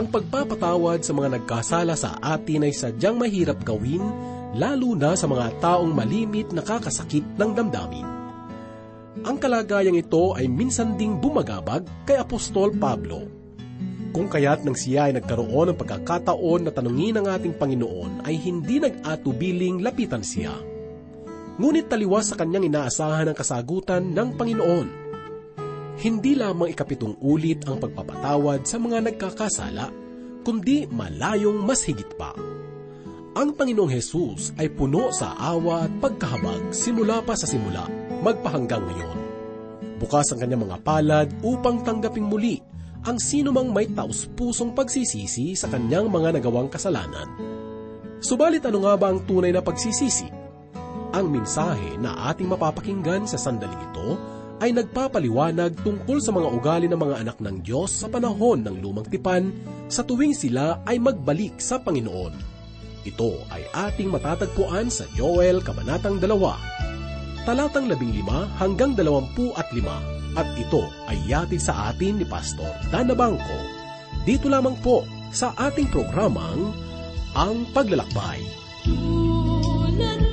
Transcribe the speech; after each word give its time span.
Ang 0.00 0.08
pagpapatawad 0.08 1.04
sa 1.04 1.12
mga 1.12 1.36
nagkasala 1.36 1.92
sa 1.92 2.16
atin 2.24 2.64
ay 2.64 2.72
sadyang 2.72 3.20
mahirap 3.20 3.60
gawin, 3.60 4.00
lalo 4.56 4.96
na 4.96 5.12
sa 5.12 5.28
mga 5.28 5.60
taong 5.60 5.92
malimit 5.92 6.56
nakakasakit 6.56 7.36
ng 7.36 7.50
damdamin. 7.52 8.08
Ang 9.28 9.36
kalagayang 9.36 10.00
ito 10.00 10.32
ay 10.32 10.48
minsan 10.48 10.96
ding 10.96 11.20
bumagabag 11.20 11.84
kay 12.08 12.16
Apostol 12.16 12.72
Pablo. 12.80 13.28
Kung 14.16 14.32
kaya't 14.32 14.64
nang 14.64 14.72
siya 14.72 15.12
ay 15.12 15.20
nagkaroon 15.20 15.76
ng 15.76 15.76
pagkakataon 15.76 16.64
na 16.64 16.72
tanungin 16.72 17.20
ang 17.20 17.28
ating 17.36 17.60
Panginoon 17.60 18.24
ay 18.24 18.40
hindi 18.40 18.80
nag-atubiling 18.80 19.84
lapitan 19.84 20.24
siya. 20.24 20.56
Ngunit 21.60 21.92
taliwas 21.92 22.32
sa 22.32 22.40
kanyang 22.40 22.72
inaasahan 22.72 23.28
ang 23.28 23.36
kasagutan 23.36 24.16
ng 24.16 24.28
Panginoon. 24.32 24.99
Hindi 26.00 26.32
lamang 26.32 26.72
ikapitong 26.72 27.20
ulit 27.20 27.68
ang 27.68 27.76
pagpapatawad 27.76 28.64
sa 28.64 28.80
mga 28.80 29.04
nagkakasala, 29.04 29.92
kundi 30.40 30.88
malayong 30.88 31.60
mas 31.60 31.84
higit 31.84 32.16
pa. 32.16 32.32
Ang 33.36 33.52
Panginoong 33.52 33.92
Hesus 33.92 34.56
ay 34.56 34.72
puno 34.72 35.12
sa 35.12 35.36
awa 35.36 35.84
at 35.84 35.92
pagkahabag 36.00 36.72
simula 36.72 37.20
pa 37.20 37.36
sa 37.36 37.44
simula, 37.44 37.84
magpahanggang 38.24 38.80
ngayon. 38.80 39.18
Bukas 40.00 40.32
ang 40.32 40.40
kanyang 40.40 40.64
mga 40.64 40.78
palad 40.80 41.28
upang 41.44 41.84
tanggaping 41.84 42.24
muli 42.24 42.64
ang 43.04 43.20
sinumang 43.20 43.68
may 43.68 43.84
taus-pusong 43.92 44.72
pagsisisi 44.72 45.52
sa 45.52 45.68
kanyang 45.68 46.08
mga 46.08 46.40
nagawang 46.40 46.72
kasalanan. 46.72 47.28
Subalit 48.24 48.64
ano 48.64 48.88
nga 48.88 48.96
ba 48.96 49.12
ang 49.12 49.20
tunay 49.28 49.52
na 49.52 49.60
pagsisisi? 49.60 50.32
Ang 51.12 51.28
mensahe 51.28 52.00
na 52.00 52.32
ating 52.32 52.48
mapapakinggan 52.48 53.28
sa 53.28 53.36
sandaling 53.36 53.84
ito 53.92 54.39
ay 54.60 54.76
nagpapaliwanag 54.76 55.80
tungkol 55.80 56.20
sa 56.20 56.30
mga 56.36 56.48
ugali 56.52 56.86
ng 56.86 57.00
mga 57.00 57.16
anak 57.24 57.36
ng 57.40 57.64
Diyos 57.64 58.04
sa 58.04 58.12
panahon 58.12 58.60
ng 58.60 58.76
lumang 58.84 59.08
tipan 59.08 59.48
sa 59.88 60.04
tuwing 60.04 60.36
sila 60.36 60.84
ay 60.84 61.00
magbalik 61.00 61.56
sa 61.58 61.80
Panginoon. 61.80 62.36
Ito 63.08 63.30
ay 63.48 63.64
ating 63.72 64.12
matatagpuan 64.12 64.92
sa 64.92 65.08
Joel 65.16 65.64
Kabanatang 65.64 66.20
2, 66.20 66.28
talatang 67.48 67.88
15 67.88 68.60
hanggang 68.60 68.92
25 68.92 69.40
at 70.36 70.48
ito 70.60 70.84
ay 71.08 71.18
yatid 71.26 71.58
sa 71.58 71.90
atin 71.90 72.20
ni 72.20 72.26
Pastor 72.28 72.70
Dana 72.92 73.16
Bangko. 73.16 73.58
Dito 74.28 74.52
lamang 74.52 74.76
po 74.84 75.02
sa 75.32 75.56
ating 75.56 75.88
programang 75.88 76.70
Ang 77.32 77.64
Paglalakbay. 77.72 78.44
Tulad 78.84 80.29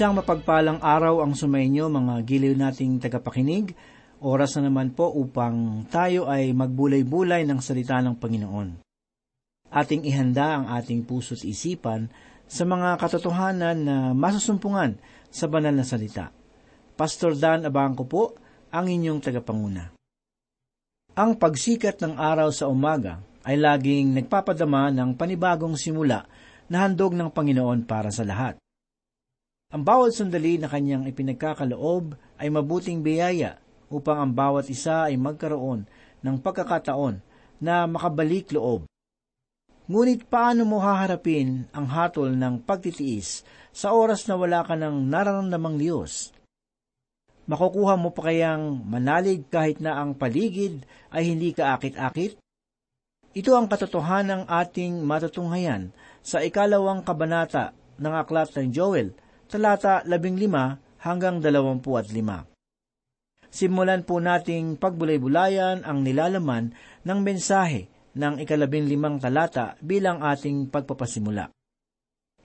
Isang 0.00 0.16
mapagpalang 0.16 0.80
araw 0.80 1.20
ang 1.20 1.36
sumainyo 1.36 1.92
mga 1.92 2.24
giliw 2.24 2.56
nating 2.56 3.04
tagapakinig. 3.04 3.76
Oras 4.24 4.56
na 4.56 4.72
naman 4.72 4.96
po 4.96 5.12
upang 5.12 5.84
tayo 5.92 6.24
ay 6.24 6.56
magbulay-bulay 6.56 7.44
ng 7.44 7.60
salita 7.60 8.00
ng 8.00 8.16
Panginoon. 8.16 8.80
Ating 9.68 10.08
ihanda 10.08 10.56
ang 10.56 10.72
ating 10.72 11.04
puso't 11.04 11.44
isipan 11.44 12.08
sa 12.48 12.64
mga 12.64 12.96
katotohanan 12.96 13.76
na 13.84 13.96
masusumpungan 14.16 14.96
sa 15.28 15.52
banal 15.52 15.76
na 15.76 15.84
salita. 15.84 16.32
Pastor 16.96 17.36
Dan 17.36 17.68
Abangco 17.68 18.08
po 18.08 18.40
ang 18.72 18.88
inyong 18.88 19.20
tagapanguna. 19.20 19.92
Ang 21.12 21.36
pagsikat 21.36 22.00
ng 22.00 22.16
araw 22.16 22.48
sa 22.48 22.72
umaga 22.72 23.20
ay 23.44 23.60
laging 23.60 24.16
nagpapadama 24.16 24.96
ng 24.96 25.12
panibagong 25.12 25.76
simula 25.76 26.24
na 26.72 26.88
handog 26.88 27.12
ng 27.12 27.28
Panginoon 27.28 27.84
para 27.84 28.08
sa 28.08 28.24
lahat. 28.24 28.56
Ang 29.70 29.86
bawat 29.86 30.18
sandali 30.18 30.58
na 30.58 30.66
kanyang 30.66 31.06
ipinagkakaloob 31.06 32.18
ay 32.42 32.50
mabuting 32.50 33.06
biyaya 33.06 33.62
upang 33.86 34.18
ang 34.18 34.32
bawat 34.34 34.66
isa 34.66 35.06
ay 35.06 35.14
magkaroon 35.14 35.86
ng 36.26 36.36
pagkakataon 36.42 37.22
na 37.62 37.86
makabalik 37.86 38.50
loob. 38.50 38.90
Ngunit 39.86 40.26
paano 40.26 40.66
mo 40.66 40.82
haharapin 40.82 41.70
ang 41.70 41.86
hatol 41.86 42.34
ng 42.34 42.66
pagtitiis 42.66 43.46
sa 43.70 43.94
oras 43.94 44.26
na 44.26 44.34
wala 44.34 44.66
ka 44.66 44.74
ng 44.74 45.06
nararamdamang 45.06 45.78
liyos? 45.78 46.34
Makukuha 47.46 47.94
mo 47.94 48.10
pa 48.10 48.30
kayang 48.30 48.74
manalig 48.86 49.46
kahit 49.50 49.78
na 49.78 50.02
ang 50.02 50.18
paligid 50.18 50.82
ay 51.14 51.30
hindi 51.30 51.54
kaakit-akit? 51.54 52.38
Ito 53.34 53.54
ang 53.54 53.70
katotohanan 53.70 54.42
ng 54.42 54.50
ating 54.50 55.06
matutunghayan 55.06 55.94
sa 56.22 56.42
ikalawang 56.42 57.06
kabanata 57.06 57.70
ng 58.02 58.14
Aklat 58.14 58.50
ng 58.58 58.74
Joel, 58.74 59.14
talata 59.50 60.06
15 60.06 61.02
hanggang 61.02 61.42
25. 61.42 62.14
Simulan 63.50 64.06
po 64.06 64.22
nating 64.22 64.78
pagbulay-bulayan 64.78 65.82
ang 65.82 66.06
nilalaman 66.06 66.70
ng 67.02 67.18
mensahe 67.18 67.90
ng 68.14 68.38
ikalabing 68.46 68.86
limang 68.86 69.18
talata 69.18 69.74
bilang 69.82 70.22
ating 70.22 70.70
pagpapasimula. 70.70 71.50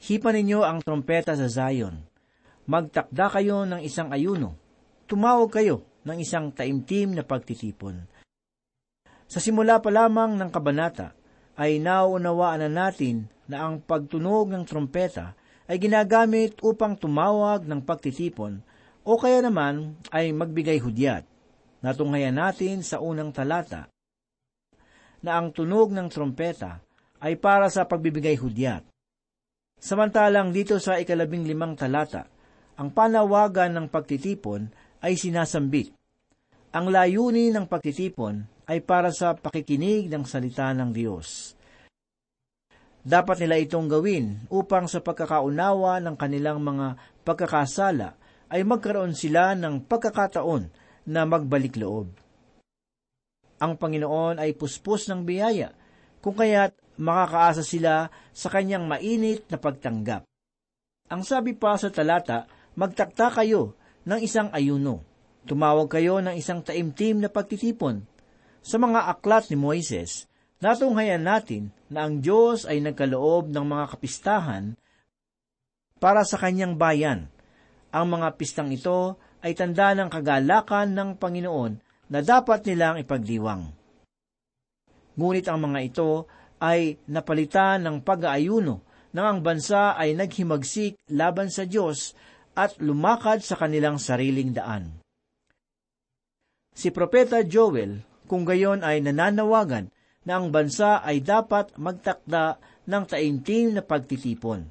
Hipa 0.01 0.33
ninyo 0.33 0.65
ang 0.65 0.81
trompeta 0.81 1.37
sa 1.37 1.45
Zion. 1.45 2.01
Magtakda 2.65 3.29
kayo 3.29 3.69
ng 3.69 3.85
isang 3.85 4.09
ayuno. 4.09 4.57
Tumawag 5.05 5.53
kayo 5.53 5.85
ng 6.09 6.17
isang 6.17 6.49
taimtim 6.57 7.13
na 7.13 7.21
pagtitipon. 7.21 8.01
Sa 9.29 9.37
simula 9.37 9.77
pa 9.77 9.93
lamang 9.93 10.41
ng 10.41 10.49
kabanata, 10.49 11.13
ay 11.53 11.77
nauunawaan 11.77 12.65
na 12.65 12.89
natin 12.89 13.29
na 13.45 13.69
ang 13.69 13.77
pagtunog 13.77 14.49
ng 14.49 14.65
trompeta 14.65 15.37
ay 15.65 15.77
ginagamit 15.81 16.57
upang 16.61 16.93
tumawag 16.93 17.65
ng 17.65 17.81
pagtitipon 17.81 18.61
o 19.05 19.17
kaya 19.17 19.41
naman 19.41 19.97
ay 20.13 20.33
magbigay 20.33 20.81
hudyat. 20.81 21.25
Natunghayan 21.81 22.37
natin 22.37 22.81
sa 22.81 22.97
unang 23.01 23.29
talata 23.29 23.89
na 25.25 25.41
ang 25.41 25.49
tunog 25.49 25.89
ng 25.89 26.09
trompeta 26.09 26.81
ay 27.21 27.37
para 27.37 27.69
sa 27.73 27.89
pagbibigay 27.89 28.37
hudyat. 28.37 28.85
Samantalang 29.81 30.53
dito 30.53 30.77
sa 30.77 31.01
ikalabing 31.01 31.45
limang 31.45 31.73
talata, 31.73 32.29
ang 32.77 32.93
panawagan 32.93 33.73
ng 33.73 33.87
pagtitipon 33.89 34.69
ay 35.01 35.17
sinasambit. 35.17 35.93
Ang 36.75 36.91
layunin 36.91 37.55
ng 37.55 37.65
pagtitipon 37.65 38.45
ay 38.67 38.81
para 38.81 39.13
sa 39.13 39.33
pakikinig 39.37 40.09
ng 40.09 40.25
salita 40.27 40.73
ng 40.73 40.91
Diyos. 40.91 41.54
Dapat 43.05 43.45
nila 43.45 43.61
itong 43.61 43.85
gawin 43.85 44.49
upang 44.49 44.89
sa 44.89 44.97
pagkakaunawa 44.97 46.01
ng 46.01 46.17
kanilang 46.17 46.57
mga 46.57 46.97
pagkakasala 47.21 48.17
ay 48.49 48.65
magkaroon 48.65 49.13
sila 49.13 49.53
ng 49.53 49.85
pagkakataon 49.85 50.73
na 51.05 51.21
magbalik 51.29 51.77
loob. 51.77 52.09
Ang 53.61 53.77
Panginoon 53.77 54.41
ay 54.41 54.57
puspos 54.57 55.05
ng 55.05 55.21
biyaya, 55.21 55.69
kung 56.19 56.33
kaya't 56.33 56.73
makakaasa 56.97 57.61
sila 57.61 58.09
sa 58.33 58.47
kanyang 58.49 58.89
mainit 58.89 59.45
na 59.53 59.61
pagtanggap. 59.61 60.25
Ang 61.13 61.21
sabi 61.21 61.53
pa 61.53 61.77
sa 61.77 61.93
talata, 61.93 62.49
magtakta 62.73 63.29
kayo 63.29 63.77
ng 64.09 64.19
isang 64.25 64.49
ayuno. 64.49 65.05
Tumawag 65.45 65.93
kayo 65.93 66.17
ng 66.25 66.33
isang 66.33 66.65
taimtim 66.65 67.21
na 67.21 67.29
pagtitipon. 67.29 68.01
Sa 68.65 68.81
mga 68.81 69.13
aklat 69.13 69.53
ni 69.53 69.57
Moises, 69.61 70.25
natunghayan 70.59 71.23
natin 71.23 71.73
na 71.91 72.07
ang 72.07 72.19
Diyos 72.19 72.67
ay 72.67 72.83
nagkaloob 72.83 73.51
ng 73.51 73.65
mga 73.65 73.85
kapistahan 73.95 74.75
para 75.99 76.21
sa 76.27 76.35
kanyang 76.39 76.75
bayan. 76.75 77.31
Ang 77.95 78.19
mga 78.19 78.35
pistang 78.35 78.71
ito 78.71 79.15
ay 79.39 79.55
tanda 79.55 79.95
ng 79.95 80.11
kagalakan 80.11 80.91
ng 80.91 81.09
Panginoon 81.15 81.73
na 82.11 82.19
dapat 82.19 82.67
nilang 82.67 82.99
ipagdiwang. 82.99 83.71
Ngunit 85.15 85.47
ang 85.47 85.59
mga 85.63 85.79
ito 85.79 86.27
ay 86.59 86.99
napalitan 87.07 87.83
ng 87.87 88.03
pag-aayuno 88.03 88.83
nang 89.15 89.27
ang 89.31 89.39
bansa 89.39 89.95
ay 89.95 90.11
naghimagsik 90.11 90.99
laban 91.15 91.47
sa 91.47 91.63
Diyos 91.63 92.11
at 92.51 92.75
lumakad 92.83 93.39
sa 93.39 93.55
kanilang 93.55 93.95
sariling 93.95 94.51
daan. 94.51 94.99
Si 96.75 96.91
Propeta 96.91 97.39
Joel, 97.47 98.03
kung 98.27 98.43
gayon 98.43 98.83
ay 98.83 98.99
nananawagan 98.99 99.87
na 100.25 100.41
ang 100.41 100.49
bansa 100.49 101.05
ay 101.05 101.21
dapat 101.21 101.77
magtakda 101.77 102.57
ng 102.89 103.03
taimtim 103.05 103.77
na 103.77 103.81
pagtitipon, 103.85 104.65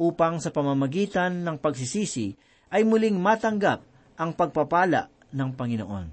upang 0.00 0.42
sa 0.42 0.50
pamamagitan 0.50 1.46
ng 1.46 1.56
pagsisisi 1.62 2.34
ay 2.70 2.82
muling 2.86 3.18
matanggap 3.18 3.86
ang 4.18 4.34
pagpapala 4.34 5.08
ng 5.30 5.50
Panginoon. 5.54 6.06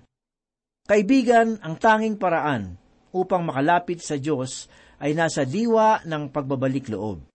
Kaibigan, 0.88 1.60
ang 1.60 1.76
tanging 1.76 2.16
paraan 2.16 2.80
upang 3.12 3.44
makalapit 3.44 4.00
sa 4.00 4.16
Diyos 4.16 4.72
ay 5.04 5.14
nasa 5.14 5.44
diwa 5.44 6.02
ng 6.08 6.32
pagbabalik 6.32 6.88
loob. 6.88 7.28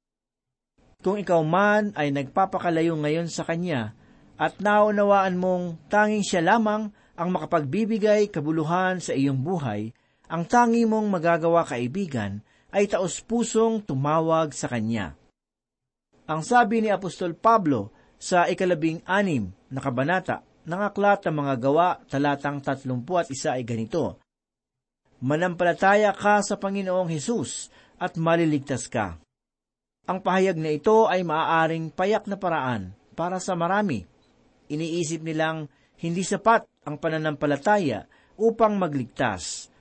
Kung 1.02 1.18
ikaw 1.18 1.42
man 1.42 1.92
ay 1.98 2.14
nagpapakalayo 2.14 2.94
ngayon 2.94 3.26
sa 3.26 3.42
Kanya 3.42 3.92
at 4.38 4.62
naunawaan 4.62 5.34
mong 5.36 5.90
tanging 5.90 6.22
siya 6.22 6.42
lamang 6.42 6.94
ang 7.18 7.28
makapagbibigay 7.28 8.30
kabuluhan 8.30 9.02
sa 9.02 9.12
iyong 9.12 9.42
buhay, 9.42 9.92
ang 10.32 10.48
tangi 10.48 10.88
mong 10.88 11.12
magagawa 11.12 11.68
kaibigan 11.68 12.40
ay 12.72 12.88
taos-pusong 12.88 13.84
tumawag 13.84 14.56
sa 14.56 14.64
Kanya. 14.64 15.12
Ang 16.24 16.40
sabi 16.40 16.80
ni 16.80 16.88
Apostol 16.88 17.36
Pablo 17.36 17.92
sa 18.16 18.48
ikalabing 18.48 19.04
anim 19.04 19.52
na 19.68 19.84
kabanata 19.84 20.40
ng 20.64 20.80
aklat 20.80 21.28
ng 21.28 21.36
mga 21.36 21.54
gawa 21.60 22.00
talatang 22.08 22.64
tatlumpu 22.64 23.20
at 23.20 23.28
isa 23.28 23.60
ay 23.60 23.66
ganito, 23.66 24.16
Manampalataya 25.22 26.10
ka 26.16 26.40
sa 26.42 26.58
Panginoong 26.58 27.06
Hesus 27.12 27.70
at 28.00 28.18
maliligtas 28.18 28.90
ka. 28.90 29.20
Ang 30.08 30.18
pahayag 30.18 30.58
na 30.58 30.74
ito 30.74 31.06
ay 31.06 31.22
maaaring 31.22 31.94
payak 31.94 32.26
na 32.26 32.34
paraan 32.34 32.90
para 33.14 33.38
sa 33.38 33.54
marami. 33.54 34.02
Iniisip 34.66 35.22
nilang 35.22 35.70
hindi 36.02 36.26
sapat 36.26 36.66
ang 36.82 36.98
pananampalataya 36.98 38.10
upang 38.34 38.74
magligtas. 38.74 39.71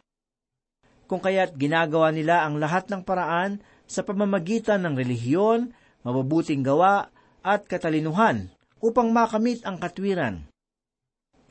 Kung 1.12 1.20
kaya't 1.20 1.60
ginagawa 1.60 2.16
nila 2.16 2.48
ang 2.48 2.56
lahat 2.56 2.88
ng 2.88 3.04
paraan 3.04 3.60
sa 3.84 4.00
pamamagitan 4.00 4.80
ng 4.88 4.96
relihiyon, 4.96 5.76
mabubuting 6.08 6.64
gawa 6.64 7.12
at 7.44 7.68
katalinuhan 7.68 8.48
upang 8.80 9.12
makamit 9.12 9.60
ang 9.68 9.76
katwiran. 9.76 10.48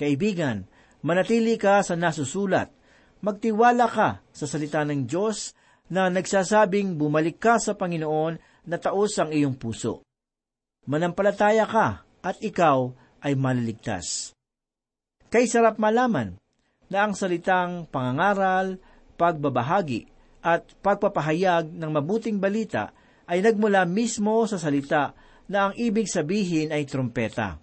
Kaibigan, 0.00 0.64
manatili 1.04 1.60
ka 1.60 1.84
sa 1.84 1.92
nasusulat. 1.92 2.72
Magtiwala 3.20 3.84
ka 3.84 4.24
sa 4.32 4.48
salita 4.48 4.80
ng 4.80 5.04
Diyos 5.04 5.52
na 5.92 6.08
nagsasabing 6.08 6.96
bumalik 6.96 7.36
ka 7.36 7.60
sa 7.60 7.76
Panginoon 7.76 8.64
na 8.64 8.76
taos 8.80 9.12
ang 9.20 9.28
iyong 9.28 9.60
puso. 9.60 10.00
Manampalataya 10.88 11.68
ka 11.68 12.08
at 12.24 12.40
ikaw 12.40 12.96
ay 13.20 13.36
maliligtas. 13.36 14.32
Kay 15.28 15.44
sarap 15.44 15.76
malaman 15.76 16.40
na 16.88 17.04
ang 17.04 17.12
salitang 17.12 17.84
pangangaral, 17.92 18.80
pagbabahagi 19.20 20.08
at 20.40 20.64
pagpapahayag 20.80 21.68
ng 21.68 21.90
mabuting 21.92 22.40
balita 22.40 22.96
ay 23.28 23.44
nagmula 23.44 23.84
mismo 23.84 24.48
sa 24.48 24.56
salita 24.56 25.12
na 25.44 25.68
ang 25.68 25.72
ibig 25.76 26.08
sabihin 26.08 26.72
ay 26.72 26.88
trompeta. 26.88 27.60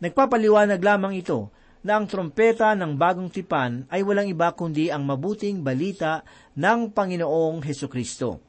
Nagpapaliwanag 0.00 0.80
lamang 0.80 1.20
ito 1.20 1.52
na 1.84 2.00
ang 2.00 2.08
trompeta 2.08 2.72
ng 2.72 2.96
bagong 2.96 3.28
tipan 3.28 3.84
ay 3.92 4.00
walang 4.02 4.30
iba 4.30 4.50
kundi 4.56 4.88
ang 4.88 5.04
mabuting 5.04 5.60
balita 5.60 6.24
ng 6.56 6.90
Panginoong 6.96 7.60
Heso 7.62 7.86
Kristo. 7.86 8.40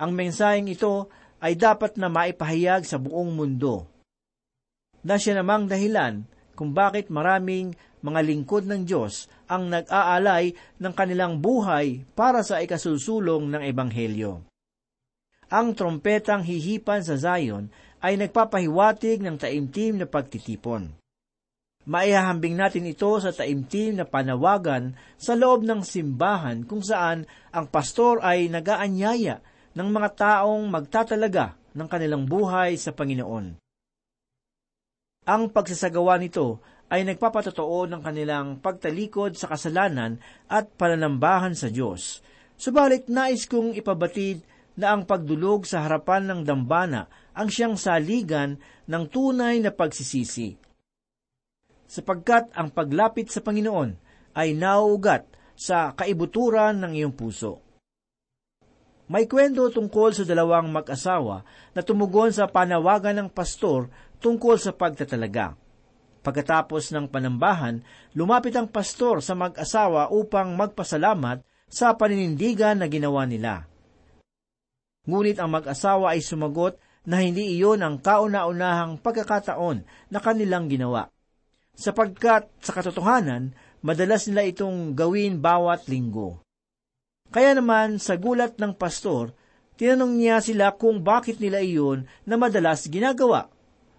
Ang 0.00 0.16
mensaheng 0.18 0.68
ito 0.68 1.08
ay 1.38 1.54
dapat 1.54 1.94
na 1.96 2.10
maipahayag 2.10 2.82
sa 2.82 2.98
buong 2.98 3.30
mundo. 3.30 3.86
Na 5.06 5.14
siya 5.14 5.38
namang 5.38 5.70
dahilan 5.70 6.26
kung 6.58 6.74
bakit 6.74 7.06
maraming 7.06 7.78
mga 8.02 8.20
lingkod 8.26 8.66
ng 8.66 8.82
Diyos 8.82 9.30
ang 9.46 9.70
nag-aalay 9.70 10.58
ng 10.82 10.90
kanilang 10.90 11.38
buhay 11.38 12.02
para 12.18 12.42
sa 12.42 12.58
ikasulsulong 12.58 13.46
ng 13.46 13.62
Ebanghelyo. 13.62 14.42
Ang 15.54 15.78
trompetang 15.78 16.42
hihipan 16.42 17.06
sa 17.06 17.14
Zion 17.14 17.70
ay 18.02 18.18
nagpapahiwatig 18.18 19.22
ng 19.22 19.38
taimtim 19.38 20.02
na 20.02 20.06
pagtitipon. 20.10 20.98
Maihahambing 21.88 22.58
natin 22.58 22.90
ito 22.90 23.08
sa 23.16 23.32
taimtim 23.32 23.96
na 23.96 24.04
panawagan 24.04 24.92
sa 25.16 25.38
loob 25.38 25.64
ng 25.64 25.80
simbahan 25.86 26.66
kung 26.66 26.82
saan 26.84 27.24
ang 27.48 27.70
pastor 27.70 28.20
ay 28.20 28.50
nagaanyaya 28.50 29.40
ng 29.72 29.88
mga 29.88 30.08
taong 30.18 30.68
magtatalaga 30.68 31.56
ng 31.72 31.86
kanilang 31.88 32.28
buhay 32.28 32.76
sa 32.76 32.92
Panginoon. 32.92 33.67
Ang 35.28 35.52
pagsasagawa 35.52 36.16
nito 36.16 36.64
ay 36.88 37.04
nagpapatotoo 37.04 37.84
ng 37.84 38.00
kanilang 38.00 38.64
pagtalikod 38.64 39.36
sa 39.36 39.52
kasalanan 39.52 40.16
at 40.48 40.72
pananambahan 40.80 41.52
sa 41.52 41.68
Diyos. 41.68 42.24
Subalit 42.56 43.12
nais 43.12 43.44
kong 43.44 43.76
ipabatid 43.76 44.40
na 44.80 44.96
ang 44.96 45.04
pagdulog 45.04 45.68
sa 45.68 45.84
harapan 45.84 46.24
ng 46.32 46.40
dambana 46.48 47.12
ang 47.36 47.52
siyang 47.52 47.76
saligan 47.76 48.56
ng 48.88 49.04
tunay 49.12 49.60
na 49.60 49.68
pagsisisi 49.68 50.56
sapagkat 51.88 52.52
ang 52.52 52.68
paglapit 52.68 53.32
sa 53.32 53.40
Panginoon 53.40 53.96
ay 54.36 54.52
nauugat 54.52 55.24
sa 55.58 55.96
kaibuturan 55.96 56.84
ng 56.84 56.92
iyong 56.94 57.16
puso. 57.16 57.64
May 59.08 59.24
kwento 59.24 59.72
tungkol 59.72 60.12
sa 60.12 60.28
dalawang 60.28 60.68
mag-asawa 60.68 61.40
na 61.72 61.80
tumugon 61.80 62.28
sa 62.28 62.44
panawagan 62.44 63.16
ng 63.24 63.28
pastor 63.32 63.88
tungkol 64.20 64.60
sa 64.60 64.76
pagtatalaga. 64.76 65.56
Pagkatapos 66.20 66.92
ng 66.92 67.08
panambahan, 67.08 67.80
lumapit 68.12 68.52
ang 68.52 68.68
pastor 68.68 69.24
sa 69.24 69.32
mag-asawa 69.32 70.12
upang 70.12 70.52
magpasalamat 70.52 71.40
sa 71.72 71.96
paninindigan 71.96 72.84
na 72.84 72.86
ginawa 72.88 73.24
nila. 73.24 73.64
Ngunit 75.08 75.40
ang 75.40 75.56
mag-asawa 75.56 76.12
ay 76.12 76.20
sumagot 76.20 76.76
na 77.08 77.24
hindi 77.24 77.56
iyon 77.56 77.80
ang 77.80 78.04
kauna-unahang 78.04 79.00
pagkakataon 79.00 79.88
na 80.12 80.18
kanilang 80.20 80.68
ginawa. 80.68 81.08
Sapagkat 81.72 82.52
sa 82.60 82.76
katotohanan, 82.76 83.56
madalas 83.80 84.28
nila 84.28 84.44
itong 84.44 84.92
gawin 84.92 85.40
bawat 85.40 85.88
linggo. 85.88 86.44
Kaya 87.28 87.52
naman 87.52 88.00
sa 88.00 88.16
gulat 88.16 88.56
ng 88.56 88.72
pastor, 88.72 89.36
tinanong 89.76 90.16
niya 90.16 90.40
sila 90.40 90.72
kung 90.74 91.04
bakit 91.04 91.38
nila 91.38 91.60
iyon 91.60 92.08
na 92.24 92.40
madalas 92.40 92.88
ginagawa. 92.88 93.52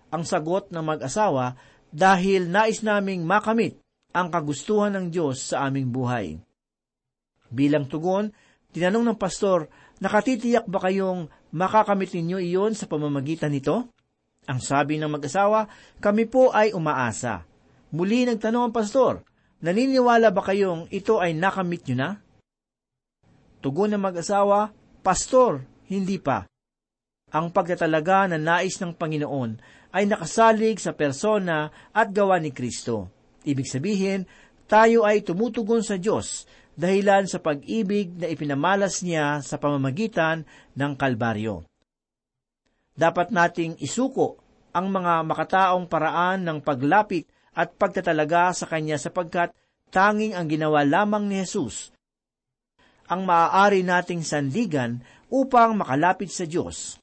Ang 0.09 0.25
sagot 0.25 0.73
ng 0.73 0.81
mag-asawa, 0.81 1.53
dahil 1.89 2.49
nais 2.49 2.85
naming 2.85 3.25
makamit 3.25 3.81
ang 4.13 4.29
kagustuhan 4.29 4.93
ng 4.93 5.05
Diyos 5.13 5.53
sa 5.53 5.69
aming 5.69 5.89
buhay. 5.89 6.37
Bilang 7.49 7.89
tugon, 7.89 8.33
tinanong 8.73 9.13
ng 9.13 9.17
pastor, 9.17 9.69
nakatitiyak 10.01 10.65
ba 10.69 10.81
kayong 10.81 11.29
makakamit 11.53 12.13
ninyo 12.13 12.37
iyon 12.41 12.73
sa 12.77 12.85
pamamagitan 12.85 13.53
nito? 13.53 13.89
Ang 14.49 14.61
sabi 14.61 14.97
ng 14.97 15.09
mag-asawa, 15.09 15.69
kami 16.01 16.25
po 16.25 16.49
ay 16.49 16.73
umaasa. 16.73 17.45
Muli 17.93 18.25
nagtanong 18.25 18.69
ang 18.69 18.73
pastor, 18.73 19.21
naniniwala 19.61 20.33
ba 20.33 20.41
kayong 20.41 20.89
ito 20.89 21.21
ay 21.21 21.37
nakamit 21.37 21.85
nyo 21.89 21.97
na? 21.97 22.09
Tugon 23.59 23.91
ng 23.91 23.99
mag-asawa, 23.99 24.71
Pastor, 25.03 25.67
hindi 25.91 26.15
pa. 26.15 26.47
Ang 27.35 27.51
pagtatalaga 27.51 28.31
na 28.31 28.39
nais 28.39 28.79
ng 28.79 28.95
Panginoon 28.95 29.59
ay 29.91 30.07
nakasalig 30.07 30.79
sa 30.79 30.95
persona 30.95 31.67
at 31.91 32.09
gawa 32.15 32.39
ni 32.39 32.55
Kristo. 32.55 33.11
Ibig 33.43 33.67
sabihin, 33.67 34.23
tayo 34.63 35.03
ay 35.03 35.27
tumutugon 35.27 35.83
sa 35.83 35.99
Diyos 35.99 36.47
dahilan 36.79 37.27
sa 37.27 37.43
pag-ibig 37.43 38.15
na 38.15 38.31
ipinamalas 38.31 39.03
niya 39.03 39.43
sa 39.43 39.59
pamamagitan 39.59 40.47
ng 40.79 40.91
Kalbaryo. 40.95 41.67
Dapat 42.95 43.35
nating 43.35 43.83
isuko 43.83 44.39
ang 44.71 44.87
mga 44.87 45.27
makataong 45.27 45.91
paraan 45.91 46.47
ng 46.47 46.57
paglapit 46.63 47.27
at 47.51 47.75
pagtatalaga 47.75 48.55
sa 48.55 48.71
Kanya 48.71 48.95
sapagkat 48.95 49.51
tanging 49.91 50.31
ang 50.31 50.47
ginawa 50.47 50.87
lamang 50.87 51.27
ni 51.27 51.43
Jesus 51.43 51.91
ang 53.09 53.25
maaari 53.25 53.81
nating 53.81 54.21
sandigan 54.21 55.01
upang 55.33 55.75
makalapit 55.75 56.29
sa 56.29 56.45
Diyos. 56.45 57.01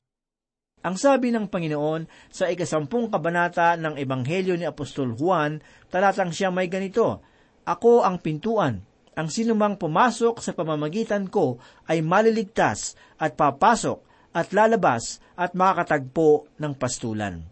Ang 0.86 0.94
sabi 0.94 1.34
ng 1.34 1.50
Panginoon 1.50 2.30
sa 2.30 2.46
ikasampung 2.46 3.10
kabanata 3.10 3.74
ng 3.74 3.98
Ebanghelyo 3.98 4.54
ni 4.54 4.62
Apostol 4.62 5.18
Juan, 5.18 5.58
talatang 5.90 6.30
siya 6.30 6.54
may 6.54 6.70
ganito, 6.70 7.26
Ako 7.66 8.06
ang 8.06 8.22
pintuan, 8.22 8.86
ang 9.18 9.26
sinumang 9.26 9.82
pumasok 9.82 10.38
sa 10.38 10.54
pamamagitan 10.54 11.26
ko 11.26 11.58
ay 11.90 12.06
maliligtas 12.06 12.94
at 13.18 13.34
papasok 13.34 13.98
at 14.30 14.54
lalabas 14.54 15.18
at 15.34 15.58
makakatagpo 15.58 16.46
ng 16.60 16.72
pastulan. 16.78 17.42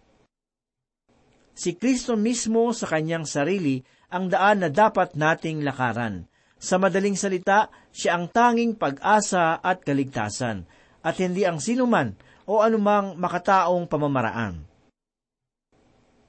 Si 1.54 1.74
Kristo 1.74 2.14
mismo 2.14 2.70
sa 2.70 2.86
kanyang 2.86 3.24
sarili 3.24 3.80
ang 4.12 4.30
daan 4.30 4.62
na 4.62 4.70
dapat 4.70 5.18
nating 5.18 5.64
lakaran. 5.66 6.30
Sa 6.64 6.80
madaling 6.80 7.12
salita, 7.12 7.68
siya 7.92 8.16
ang 8.16 8.32
tanging 8.32 8.80
pag-asa 8.80 9.60
at 9.60 9.84
kaligtasan, 9.84 10.64
at 11.04 11.14
hindi 11.20 11.44
ang 11.44 11.60
sinuman 11.60 12.16
o 12.48 12.64
anumang 12.64 13.20
makataong 13.20 13.84
pamamaraan. 13.84 14.64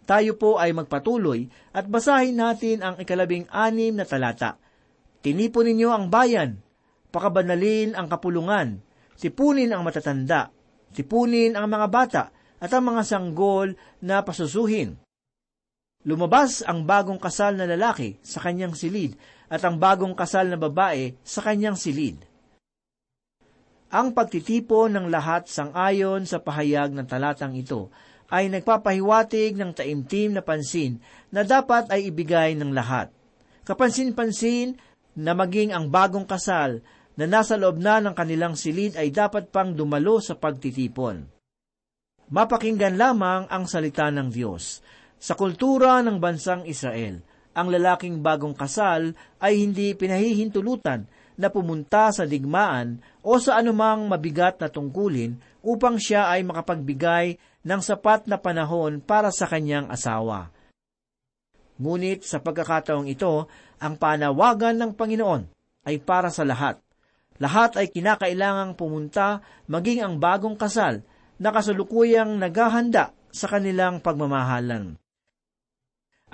Tayo 0.03 0.35
po 0.35 0.59
ay 0.59 0.75
magpatuloy 0.75 1.47
at 1.71 1.87
basahin 1.87 2.35
natin 2.35 2.83
ang 2.83 2.99
ikalabing 2.99 3.47
anim 3.47 3.95
na 3.95 4.03
talata. 4.03 4.59
Tinipon 5.23 5.71
ninyo 5.71 5.87
ang 5.87 6.11
bayan, 6.11 6.59
pakabanalin 7.15 7.95
ang 7.95 8.11
kapulungan, 8.11 8.83
tipunin 9.15 9.71
ang 9.71 9.87
matatanda, 9.87 10.51
tipunin 10.91 11.55
ang 11.55 11.71
mga 11.71 11.87
bata, 11.87 12.23
at 12.59 12.69
ang 12.75 12.91
mga 12.91 13.07
sanggol 13.07 13.71
na 14.03 14.19
pasusuhin. 14.19 14.99
Lumabas 16.05 16.61
ang 16.61 16.83
bagong 16.83 17.17
kasal 17.17 17.55
na 17.55 17.65
lalaki 17.65 18.19
sa 18.21 18.43
kanyang 18.43 18.75
silid 18.77 19.15
at 19.49 19.61
ang 19.61 19.77
bagong 19.77 20.17
kasal 20.17 20.49
na 20.49 20.57
babae 20.57 21.13
sa 21.21 21.45
kanyang 21.45 21.77
silid. 21.77 22.21
Ang 23.93 24.11
pagtitipo 24.11 24.89
ng 24.91 25.07
lahat 25.07 25.47
sangayon 25.47 26.25
sa 26.27 26.41
pahayag 26.41 26.91
ng 26.91 27.05
talatang 27.07 27.55
ito 27.55 27.93
ay 28.33 28.49
nagpapahiwatig 28.49 29.53
ng 29.55 29.71
taimtim 29.71 30.33
na 30.33 30.41
pansin 30.41 30.97
na 31.29 31.45
dapat 31.45 31.87
ay 31.93 32.09
ibigay 32.09 32.57
ng 32.57 32.73
lahat. 32.73 33.13
Kapansin-pansin 33.63 34.77
na 35.15 35.31
maging 35.37 35.71
ang 35.71 35.87
bagong 35.87 36.25
kasal 36.25 36.81
na 37.15 37.25
nasa 37.25 37.55
loob 37.55 37.79
na 37.79 38.03
ng 38.03 38.11
kanilang 38.11 38.59
silid 38.59 38.99
ay 38.99 39.13
dapat 39.13 39.47
pang 39.53 39.71
dumalo 39.71 40.19
sa 40.19 40.35
pagtitipon. 40.35 41.23
Mapakinggan 42.25 42.97
lamang 42.97 43.47
ang 43.47 43.69
salita 43.69 44.09
ng 44.09 44.27
Diyos. 44.33 44.81
Sa 45.15 45.37
kultura 45.37 46.03
ng 46.03 46.19
bansang 46.19 46.67
Israel, 46.67 47.21
ang 47.55 47.71
lalaking 47.71 48.19
bagong 48.19 48.53
kasal 48.53 49.15
ay 49.39 49.63
hindi 49.63 49.95
pinahihintulutan 49.95 51.07
na 51.39 51.47
pumunta 51.47 52.11
sa 52.11 52.27
digmaan 52.27 52.99
o 53.23 53.39
sa 53.39 53.59
anumang 53.59 54.07
mabigat 54.11 54.59
na 54.59 54.67
tungkulin 54.67 55.39
upang 55.63 55.95
siya 55.95 56.31
ay 56.35 56.43
makapagbigay 56.43 57.39
ng 57.65 57.81
sapat 57.81 58.27
na 58.27 58.37
panahon 58.37 58.99
para 58.99 59.31
sa 59.31 59.47
kanyang 59.47 59.87
asawa. 59.87 60.51
Ngunit 61.75 62.23
sa 62.23 62.39
pagkakataong 62.39 63.07
ito, 63.07 63.51
ang 63.83 63.99
panawagan 63.99 64.79
ng 64.79 64.91
Panginoon 64.95 65.43
ay 65.83 65.99
para 65.99 66.31
sa 66.31 66.47
lahat. 66.47 66.79
Lahat 67.35 67.75
ay 67.75 67.91
kinakailangang 67.91 68.79
pumunta 68.79 69.43
maging 69.67 70.07
ang 70.07 70.15
bagong 70.15 70.55
kasal 70.55 71.03
na 71.35 71.51
kasalukuyang 71.51 72.39
naghahanda 72.39 73.11
sa 73.27 73.51
kanilang 73.51 73.99
pagmamahalan. 73.99 74.95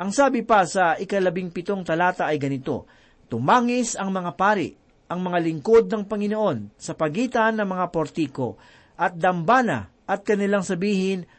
Ang 0.01 0.09
sabi 0.09 0.41
pa 0.41 0.65
sa 0.65 0.97
ikalabing 0.97 1.53
pitong 1.53 1.85
talata 1.85 2.25
ay 2.25 2.41
ganito, 2.41 2.89
Tumangis 3.29 3.93
ang 3.93 4.09
mga 4.09 4.33
pari, 4.33 4.73
ang 5.05 5.21
mga 5.21 5.37
lingkod 5.45 5.85
ng 5.93 6.09
Panginoon 6.09 6.73
sa 6.73 6.97
pagitan 6.97 7.61
ng 7.61 7.69
mga 7.69 7.85
portiko, 7.93 8.57
at 8.97 9.13
dambana 9.13 9.93
at 10.09 10.25
kanilang 10.25 10.65
sabihin, 10.65 11.29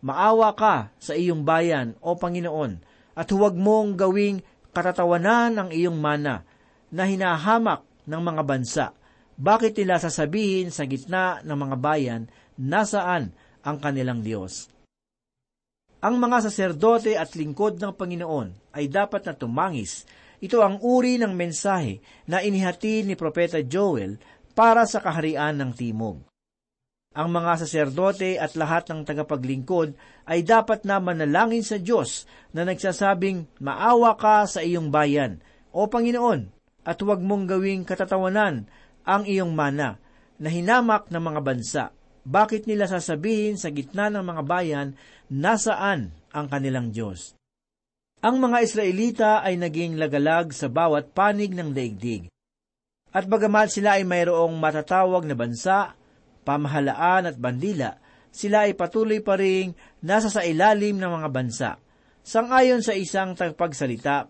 Maawa 0.00 0.56
ka 0.56 0.88
sa 0.96 1.12
iyong 1.12 1.44
bayan, 1.44 2.00
O 2.00 2.16
Panginoon, 2.16 2.80
at 3.12 3.28
huwag 3.28 3.52
mong 3.52 3.92
gawing 4.00 4.40
katatawanan 4.72 5.60
ang 5.60 5.68
iyong 5.68 6.00
mana 6.00 6.48
na 6.88 7.04
hinahamak 7.04 7.84
ng 8.08 8.22
mga 8.24 8.42
bansa. 8.48 8.86
Bakit 9.36 9.76
nila 9.76 10.00
sasabihin 10.00 10.72
sa 10.72 10.88
gitna 10.88 11.44
ng 11.44 11.58
mga 11.60 11.76
bayan, 11.76 12.32
nasaan 12.56 13.36
ang 13.60 13.76
kanilang 13.76 14.24
Diyos? 14.24 14.79
Ang 16.00 16.16
mga 16.16 16.48
saserdote 16.48 17.12
at 17.12 17.36
lingkod 17.36 17.76
ng 17.76 17.92
Panginoon 17.92 18.72
ay 18.72 18.88
dapat 18.88 19.20
na 19.28 19.36
tumangis. 19.36 20.08
Ito 20.40 20.64
ang 20.64 20.80
uri 20.80 21.20
ng 21.20 21.36
mensahe 21.36 22.00
na 22.24 22.40
inihati 22.40 23.04
ni 23.04 23.12
Propeta 23.12 23.60
Joel 23.60 24.16
para 24.56 24.88
sa 24.88 25.04
kaharian 25.04 25.60
ng 25.60 25.76
Timog. 25.76 26.24
Ang 27.12 27.28
mga 27.36 27.52
saserdote 27.60 28.40
at 28.40 28.56
lahat 28.56 28.88
ng 28.88 29.04
tagapaglingkod 29.04 29.92
ay 30.24 30.40
dapat 30.40 30.88
na 30.88 31.04
manalangin 31.04 31.60
sa 31.60 31.76
Diyos 31.76 32.24
na 32.56 32.64
nagsasabing, 32.64 33.60
Maawa 33.60 34.16
ka 34.16 34.48
sa 34.48 34.64
iyong 34.64 34.88
bayan, 34.88 35.44
O 35.68 35.84
Panginoon, 35.84 36.48
at 36.88 36.96
huwag 37.04 37.20
mong 37.20 37.44
gawing 37.44 37.84
katatawanan 37.84 38.64
ang 39.04 39.28
iyong 39.28 39.52
mana 39.52 40.00
na 40.40 40.48
hinamak 40.48 41.12
ng 41.12 41.20
mga 41.20 41.40
bansa. 41.44 41.84
Bakit 42.26 42.68
nila 42.68 42.84
sasabihin 42.84 43.56
sa 43.56 43.72
gitna 43.72 44.12
ng 44.12 44.20
mga 44.20 44.42
bayan, 44.44 44.88
nasaan 45.32 46.12
ang 46.30 46.46
kanilang 46.52 46.92
Diyos? 46.92 47.32
Ang 48.20 48.36
mga 48.36 48.58
Israelita 48.60 49.30
ay 49.40 49.56
naging 49.56 49.96
lagalag 49.96 50.52
sa 50.52 50.68
bawat 50.68 51.16
panig 51.16 51.56
ng 51.56 51.72
daigdig. 51.72 52.28
At 53.10 53.24
bagamat 53.24 53.72
sila 53.72 53.96
ay 53.96 54.04
mayroong 54.04 54.52
matatawag 54.60 55.24
na 55.24 55.32
bansa, 55.32 55.96
pamahalaan 56.44 57.32
at 57.32 57.36
bandila, 57.40 57.96
sila 58.30 58.68
ay 58.68 58.76
patuloy 58.76 59.24
pa 59.24 59.40
ring 59.40 59.72
nasa 60.04 60.28
sa 60.28 60.44
ilalim 60.44 61.00
ng 61.00 61.10
mga 61.10 61.28
bansa. 61.32 61.70
Sangayon 62.20 62.84
sa 62.84 62.92
isang 62.92 63.32
tagpagsalita, 63.34 64.28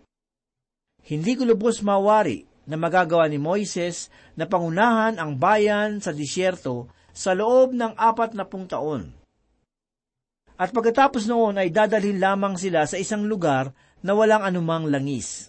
hindi 1.11 1.32
ko 1.35 1.42
lubos 1.44 1.82
mawari 1.82 2.47
na 2.70 2.78
magagawa 2.78 3.26
ni 3.26 3.42
Moises 3.42 4.09
na 4.38 4.47
pangunahan 4.47 5.18
ang 5.18 5.35
bayan 5.35 5.99
sa 5.99 6.14
disyerto 6.14 6.87
sa 7.14 7.36
loob 7.36 7.74
ng 7.74 7.96
apat 7.98 8.34
na 8.34 8.46
pung 8.46 8.66
taon. 8.66 9.10
At 10.60 10.76
pagkatapos 10.76 11.24
noon 11.24 11.56
ay 11.56 11.72
dadalhin 11.72 12.20
lamang 12.20 12.60
sila 12.60 12.84
sa 12.84 13.00
isang 13.00 13.24
lugar 13.24 13.72
na 14.04 14.12
walang 14.12 14.44
anumang 14.44 14.92
langis. 14.92 15.48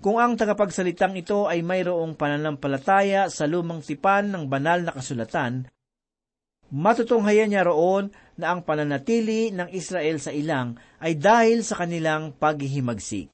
Kung 0.00 0.16
ang 0.16 0.34
tagapagsalitang 0.34 1.12
ito 1.14 1.44
ay 1.44 1.60
mayroong 1.60 2.16
pananampalataya 2.16 3.28
sa 3.28 3.44
lumang 3.44 3.84
tipan 3.84 4.32
ng 4.32 4.48
banal 4.48 4.80
na 4.80 4.96
kasulatan, 4.96 5.68
matutunghayan 6.72 7.52
niya 7.52 7.68
roon 7.68 8.08
na 8.40 8.56
ang 8.56 8.64
pananatili 8.64 9.52
ng 9.52 9.68
Israel 9.76 10.16
sa 10.16 10.32
ilang 10.32 10.80
ay 11.04 11.20
dahil 11.20 11.60
sa 11.60 11.84
kanilang 11.84 12.32
paghihimagsik. 12.32 13.28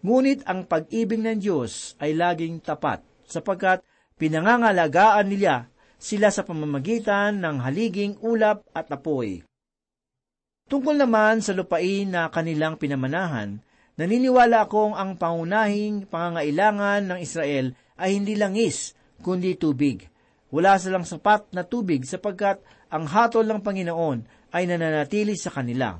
Ngunit 0.00 0.48
ang 0.48 0.64
pag-ibig 0.64 1.20
ng 1.20 1.36
Diyos 1.36 1.94
ay 2.00 2.16
laging 2.16 2.64
tapat 2.64 3.04
sapagkat 3.28 3.84
pinangangalagaan 4.16 5.28
nila 5.28 5.68
sila 6.04 6.28
sa 6.28 6.44
pamamagitan 6.44 7.40
ng 7.40 7.64
haliging 7.64 8.20
ulap 8.20 8.68
at 8.76 8.92
apoy. 8.92 9.40
Tungkol 10.68 11.00
naman 11.00 11.40
sa 11.40 11.56
lupain 11.56 12.04
na 12.12 12.28
kanilang 12.28 12.76
pinamanahan, 12.76 13.64
naniniwala 13.96 14.68
akong 14.68 14.92
ang 14.92 15.16
pangunahing 15.16 16.04
pangangailangan 16.04 17.08
ng 17.08 17.18
Israel 17.24 17.72
ay 17.96 18.20
hindi 18.20 18.36
langis, 18.36 18.92
kundi 19.24 19.56
tubig. 19.56 20.04
Wala 20.52 20.76
silang 20.76 21.08
sapat 21.08 21.56
na 21.56 21.64
tubig 21.64 22.04
sapagkat 22.04 22.60
ang 22.92 23.08
hatol 23.08 23.48
ng 23.48 23.64
Panginoon 23.64 24.52
ay 24.52 24.68
nananatili 24.68 25.40
sa 25.40 25.48
kanila. 25.48 25.96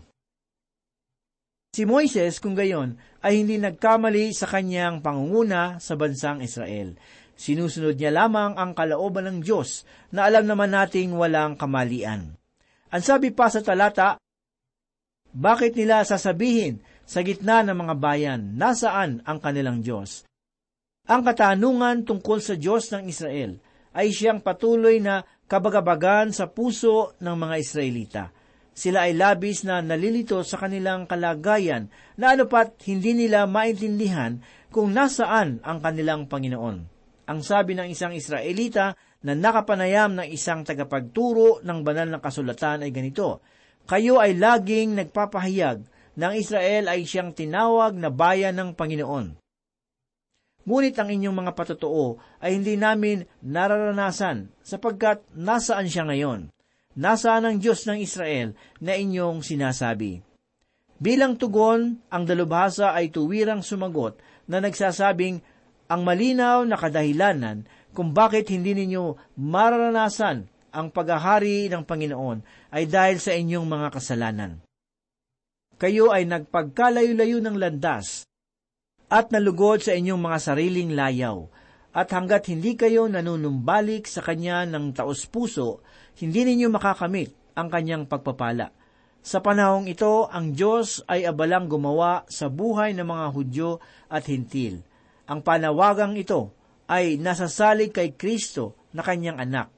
Si 1.74 1.82
Moises, 1.82 2.38
kung 2.38 2.54
gayon, 2.54 2.94
ay 3.18 3.42
hindi 3.42 3.58
nagkamali 3.58 4.30
sa 4.30 4.46
kanyang 4.46 5.02
pangunguna 5.02 5.82
sa 5.82 5.98
bansang 5.98 6.38
Israel. 6.38 6.94
Sinusunod 7.34 7.98
niya 7.98 8.14
lamang 8.14 8.54
ang 8.54 8.72
kalooban 8.78 9.26
ng 9.26 9.38
Diyos 9.42 9.82
na 10.14 10.30
alam 10.30 10.46
naman 10.46 10.70
nating 10.70 11.10
walang 11.18 11.58
kamalian. 11.58 12.38
Ang 12.94 13.02
sabi 13.02 13.34
pa 13.34 13.50
sa 13.50 13.58
talata, 13.58 14.22
Bakit 15.34 15.74
nila 15.74 16.06
sasabihin 16.06 16.78
sa 17.02 17.26
gitna 17.26 17.66
ng 17.66 17.74
mga 17.74 17.94
bayan, 17.98 18.54
nasaan 18.54 19.18
ang 19.26 19.42
kanilang 19.42 19.82
Diyos? 19.82 20.22
Ang 21.10 21.26
katanungan 21.26 22.06
tungkol 22.06 22.38
sa 22.38 22.54
Diyos 22.54 22.88
ng 22.94 23.10
Israel 23.10 23.58
ay 23.98 24.14
siyang 24.14 24.40
patuloy 24.40 25.02
na 25.02 25.26
kabagabagan 25.50 26.30
sa 26.30 26.48
puso 26.48 27.18
ng 27.18 27.34
mga 27.34 27.54
Israelita. 27.58 28.24
Sila 28.74 29.06
ay 29.06 29.14
labis 29.14 29.62
na 29.66 29.82
nalilito 29.82 30.42
sa 30.46 30.58
kanilang 30.58 31.06
kalagayan 31.06 31.90
na 32.18 32.34
anupat 32.34 32.78
hindi 32.86 33.14
nila 33.14 33.46
maintindihan 33.46 34.38
kung 34.70 34.90
nasaan 34.94 35.62
ang 35.62 35.78
kanilang 35.78 36.26
Panginoon. 36.26 36.93
Ang 37.24 37.40
sabi 37.40 37.72
ng 37.72 37.88
isang 37.88 38.12
Israelita 38.12 38.92
na 39.24 39.32
nakapanayam 39.32 40.12
ng 40.20 40.28
isang 40.28 40.60
tagapagturo 40.60 41.64
ng 41.64 41.78
banal 41.80 42.08
na 42.12 42.20
kasulatan 42.20 42.84
ay 42.84 42.92
ganito, 42.92 43.40
Kayo 43.88 44.20
ay 44.20 44.36
laging 44.36 44.96
nagpapahayag 45.00 45.84
ng 46.20 46.32
Israel 46.36 46.92
ay 46.92 47.08
siyang 47.08 47.32
tinawag 47.32 47.96
na 47.96 48.12
bayan 48.12 48.56
ng 48.60 48.70
Panginoon. 48.76 49.40
Ngunit 50.64 50.96
ang 50.96 51.08
inyong 51.12 51.36
mga 51.44 51.52
patotoo 51.52 52.16
ay 52.40 52.56
hindi 52.56 52.76
namin 52.80 53.28
nararanasan 53.44 54.48
sapagkat 54.64 55.20
nasaan 55.36 55.88
siya 55.88 56.08
ngayon. 56.08 56.48
Nasaan 56.96 57.44
ang 57.44 57.56
Diyos 57.60 57.84
ng 57.84 58.00
Israel 58.00 58.56
na 58.80 58.96
inyong 58.96 59.44
sinasabi? 59.44 60.24
Bilang 60.96 61.36
tugon, 61.36 62.00
ang 62.08 62.24
dalubhasa 62.24 62.96
ay 62.96 63.12
tuwirang 63.12 63.60
sumagot 63.60 64.16
na 64.48 64.62
nagsasabing 64.62 65.42
ang 65.94 66.02
malinaw 66.02 66.66
na 66.66 66.74
kadahilanan 66.74 67.70
kung 67.94 68.10
bakit 68.10 68.50
hindi 68.50 68.74
ninyo 68.74 69.38
mararanasan 69.38 70.50
ang 70.74 70.90
paghahari 70.90 71.70
ng 71.70 71.86
Panginoon 71.86 72.42
ay 72.74 72.90
dahil 72.90 73.22
sa 73.22 73.30
inyong 73.30 73.62
mga 73.62 73.88
kasalanan. 73.94 74.58
Kayo 75.78 76.10
ay 76.10 76.26
nagpagkalayo-layo 76.26 77.38
ng 77.38 77.54
landas 77.54 78.26
at 79.06 79.30
nalugod 79.30 79.86
sa 79.86 79.94
inyong 79.94 80.18
mga 80.18 80.38
sariling 80.42 80.90
layaw, 80.98 81.46
at 81.94 82.10
hanggat 82.10 82.50
hindi 82.50 82.74
kayo 82.74 83.06
nanunumbalik 83.06 84.10
sa 84.10 84.18
Kanya 84.18 84.66
ng 84.66 84.90
taos-puso, 84.90 85.86
hindi 86.18 86.42
ninyo 86.42 86.66
makakamit 86.74 87.54
ang 87.54 87.70
Kanyang 87.70 88.10
pagpapala. 88.10 88.74
Sa 89.22 89.38
panahong 89.38 89.86
ito, 89.86 90.26
ang 90.26 90.50
Diyos 90.50 91.06
ay 91.06 91.22
abalang 91.30 91.70
gumawa 91.70 92.26
sa 92.26 92.50
buhay 92.50 92.90
ng 92.98 93.06
mga 93.06 93.26
Hudyo 93.30 93.70
at 94.10 94.26
Hintil. 94.26 94.82
Ang 95.24 95.40
panawagang 95.40 96.12
ito 96.20 96.52
ay 96.84 97.16
nasasalig 97.16 97.96
kay 97.96 98.12
Kristo 98.12 98.76
na 98.92 99.00
Kanyang 99.00 99.40
anak. 99.40 99.68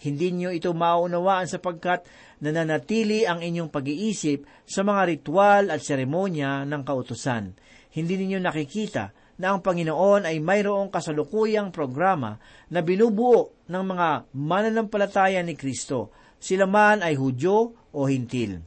Hindi 0.00 0.32
niyo 0.32 0.50
ito 0.50 0.72
maunawaan 0.72 1.44
sapagkat 1.44 2.08
nananatili 2.40 3.28
ang 3.28 3.44
inyong 3.44 3.68
pag-iisip 3.68 4.48
sa 4.64 4.80
mga 4.80 5.02
ritual 5.12 5.68
at 5.68 5.84
seremonya 5.84 6.64
ng 6.64 6.82
kautusan. 6.82 7.52
Hindi 7.92 8.14
ninyo 8.16 8.40
nakikita 8.40 9.12
na 9.36 9.52
ang 9.52 9.60
Panginoon 9.60 10.24
ay 10.24 10.40
mayroong 10.40 10.88
kasalukuyang 10.88 11.68
programa 11.68 12.40
na 12.72 12.80
binubuo 12.80 13.68
ng 13.68 13.84
mga 13.84 14.08
mananampalataya 14.32 15.44
ni 15.44 15.52
Kristo, 15.52 16.12
sila 16.40 16.64
man 16.64 17.04
ay 17.04 17.20
Hudyo 17.20 17.76
o 17.92 18.00
Hintil. 18.08 18.60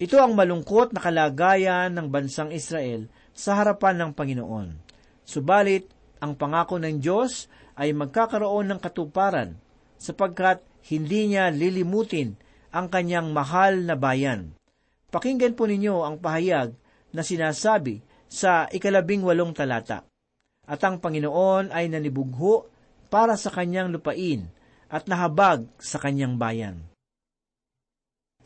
Ito 0.00 0.16
ang 0.16 0.32
malungkot 0.32 0.96
na 0.96 1.00
kalagayan 1.04 1.92
ng 1.92 2.08
bansang 2.08 2.48
Israel 2.56 3.04
sa 3.40 3.56
harapan 3.56 3.96
ng 3.96 4.10
Panginoon. 4.12 4.68
Subalit, 5.24 5.88
ang 6.20 6.36
pangako 6.36 6.76
ng 6.76 7.00
Diyos 7.00 7.48
ay 7.80 7.96
magkakaroon 7.96 8.68
ng 8.68 8.80
katuparan 8.84 9.56
sapagkat 9.96 10.60
hindi 10.92 11.32
niya 11.32 11.48
lilimutin 11.48 12.36
ang 12.68 12.92
kanyang 12.92 13.32
mahal 13.32 13.80
na 13.88 13.96
bayan. 13.96 14.52
Pakinggan 15.08 15.56
po 15.56 15.64
ninyo 15.64 16.04
ang 16.04 16.20
pahayag 16.20 16.76
na 17.16 17.24
sinasabi 17.24 18.04
sa 18.28 18.68
ikalabing 18.68 19.24
walong 19.24 19.56
talata. 19.56 20.04
At 20.68 20.84
ang 20.86 21.00
Panginoon 21.00 21.72
ay 21.72 21.90
nanibugho 21.90 22.68
para 23.10 23.34
sa 23.34 23.50
kanyang 23.50 23.90
lupain 23.90 24.46
at 24.86 25.08
nahabag 25.10 25.66
sa 25.80 25.98
kanyang 25.98 26.38
bayan. 26.38 26.86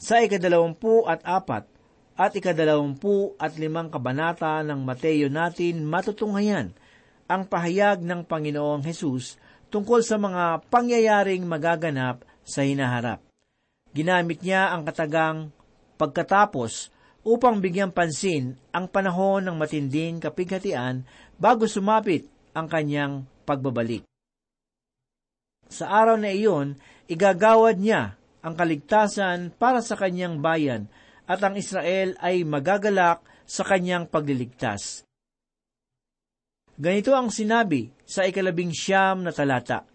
Sa 0.00 0.24
ikadalawampu 0.24 1.04
at 1.04 1.20
apat 1.26 1.68
at 2.14 2.30
ikadalawampu 2.38 3.34
at 3.42 3.58
limang 3.58 3.90
kabanata 3.90 4.62
ng 4.62 4.80
Mateo 4.86 5.26
natin 5.26 5.82
matutunghayan 5.82 6.70
ang 7.26 7.42
pahayag 7.48 8.04
ng 8.04 8.22
Panginoong 8.22 8.86
Hesus 8.86 9.40
tungkol 9.74 10.06
sa 10.06 10.14
mga 10.14 10.62
pangyayaring 10.70 11.42
magaganap 11.42 12.22
sa 12.46 12.62
hinaharap. 12.62 13.18
Ginamit 13.90 14.42
niya 14.46 14.70
ang 14.70 14.86
katagang 14.86 15.50
pagkatapos 15.98 16.94
upang 17.24 17.58
bigyan 17.58 17.90
pansin 17.90 18.54
ang 18.70 18.86
panahon 18.86 19.42
ng 19.48 19.56
matinding 19.56 20.20
kapighatian 20.20 21.02
bago 21.40 21.64
sumapit 21.66 22.28
ang 22.54 22.70
kanyang 22.70 23.26
pagbabalik. 23.48 24.06
Sa 25.66 25.90
araw 25.90 26.20
na 26.20 26.30
iyon, 26.30 26.78
igagawad 27.10 27.80
niya 27.80 28.14
ang 28.44 28.54
kaligtasan 28.54 29.56
para 29.56 29.80
sa 29.80 29.96
kanyang 29.96 30.38
bayan 30.38 30.86
at 31.24 31.40
ang 31.40 31.56
Israel 31.56 32.16
ay 32.20 32.44
magagalak 32.44 33.24
sa 33.44 33.64
kanyang 33.64 34.08
pagliligtas. 34.08 35.04
Ganito 36.74 37.14
ang 37.14 37.30
sinabi 37.30 37.94
sa 38.02 38.26
ikalabing 38.26 38.74
siyam 38.74 39.22
na 39.22 39.30
talata. 39.30 39.86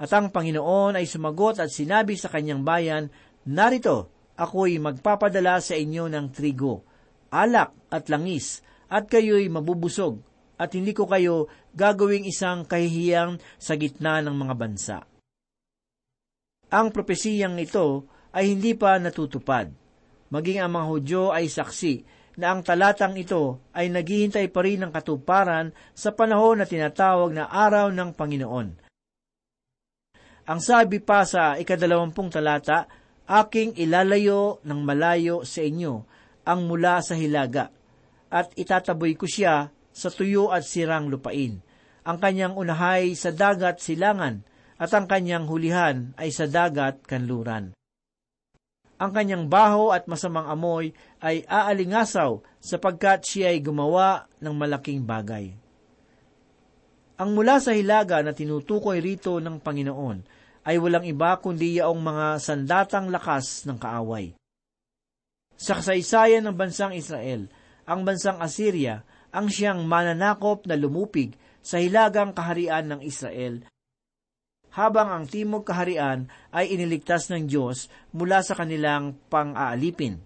At 0.00 0.10
ang 0.16 0.32
Panginoon 0.32 0.96
ay 0.98 1.06
sumagot 1.06 1.60
at 1.60 1.68
sinabi 1.68 2.16
sa 2.16 2.32
kanyang 2.32 2.64
bayan, 2.64 3.12
Narito, 3.46 4.10
ako'y 4.34 4.80
magpapadala 4.80 5.60
sa 5.60 5.76
inyo 5.76 6.08
ng 6.08 6.26
trigo, 6.32 6.82
alak 7.30 7.76
at 7.92 8.08
langis, 8.08 8.64
at 8.88 9.06
kayo'y 9.06 9.46
mabubusog, 9.52 10.18
at 10.56 10.72
hindi 10.72 10.96
ko 10.96 11.06
kayo 11.06 11.46
gagawing 11.76 12.26
isang 12.26 12.64
kahihiyang 12.64 13.38
sa 13.60 13.76
gitna 13.76 14.24
ng 14.24 14.34
mga 14.34 14.54
bansa. 14.56 14.98
Ang 16.72 16.88
propesiyang 16.88 17.60
ito 17.60 18.08
ay 18.32 18.56
hindi 18.56 18.72
pa 18.72 18.96
natutupad. 18.96 19.81
Maging 20.32 20.64
ang 20.64 20.72
mga 20.72 20.86
Hudyo 20.88 21.22
ay 21.28 21.52
saksi 21.52 22.08
na 22.40 22.56
ang 22.56 22.64
talatang 22.64 23.12
ito 23.20 23.60
ay 23.76 23.92
naghihintay 23.92 24.48
pa 24.48 24.64
rin 24.64 24.80
ng 24.80 24.88
katuparan 24.88 25.76
sa 25.92 26.16
panahon 26.16 26.56
na 26.56 26.64
tinatawag 26.64 27.36
na 27.36 27.44
araw 27.52 27.92
ng 27.92 28.16
Panginoon. 28.16 28.68
Ang 30.48 30.60
sabi 30.64 31.04
pa 31.04 31.28
sa 31.28 31.60
ikadalawampung 31.60 32.32
talata, 32.32 32.88
Aking 33.28 33.76
ilalayo 33.76 34.64
ng 34.64 34.80
malayo 34.82 35.44
sa 35.44 35.62
inyo 35.62 36.08
ang 36.48 36.66
mula 36.66 37.04
sa 37.04 37.14
hilaga, 37.14 37.70
at 38.32 38.50
itataboy 38.56 39.14
ko 39.14 39.28
siya 39.28 39.70
sa 39.92 40.08
tuyo 40.10 40.50
at 40.50 40.64
sirang 40.64 41.12
lupain. 41.12 41.60
Ang 42.02 42.18
kanyang 42.18 42.56
unahay 42.56 43.14
sa 43.14 43.30
dagat 43.30 43.78
silangan, 43.78 44.42
at 44.80 44.90
ang 44.96 45.06
kanyang 45.06 45.46
hulihan 45.46 46.16
ay 46.18 46.34
sa 46.34 46.50
dagat 46.50 47.04
kanluran 47.06 47.76
ang 49.02 49.10
kanyang 49.10 49.50
baho 49.50 49.90
at 49.90 50.06
masamang 50.06 50.46
amoy 50.46 50.94
ay 51.18 51.42
aalingasaw 51.50 52.38
sapagkat 52.62 53.26
siya 53.26 53.50
ay 53.50 53.58
gumawa 53.58 54.30
ng 54.38 54.54
malaking 54.54 55.02
bagay. 55.02 55.58
Ang 57.18 57.34
mula 57.34 57.58
sa 57.58 57.74
hilaga 57.74 58.22
na 58.22 58.30
tinutukoy 58.30 59.02
rito 59.02 59.42
ng 59.42 59.58
Panginoon 59.58 60.22
ay 60.62 60.78
walang 60.78 61.02
iba 61.02 61.34
kundi 61.42 61.82
yaong 61.82 61.98
mga 61.98 62.26
sandatang 62.38 63.10
lakas 63.10 63.66
ng 63.66 63.74
kaaway. 63.74 64.38
Sa 65.58 65.82
kasaysayan 65.82 66.46
ng 66.46 66.54
bansang 66.54 66.94
Israel, 66.94 67.50
ang 67.82 68.06
bansang 68.06 68.38
Assyria 68.38 69.02
ang 69.34 69.50
siyang 69.50 69.82
mananakop 69.82 70.62
na 70.70 70.78
lumupig 70.78 71.34
sa 71.58 71.82
hilagang 71.82 72.30
kaharian 72.30 72.86
ng 72.86 73.00
Israel 73.02 73.66
habang 74.72 75.12
ang 75.12 75.24
Timog 75.28 75.68
Kaharian 75.68 76.28
ay 76.52 76.72
iniligtas 76.72 77.28
ng 77.28 77.44
Diyos 77.48 77.92
mula 78.12 78.40
sa 78.40 78.56
kanilang 78.56 79.16
pang-aalipin. 79.28 80.24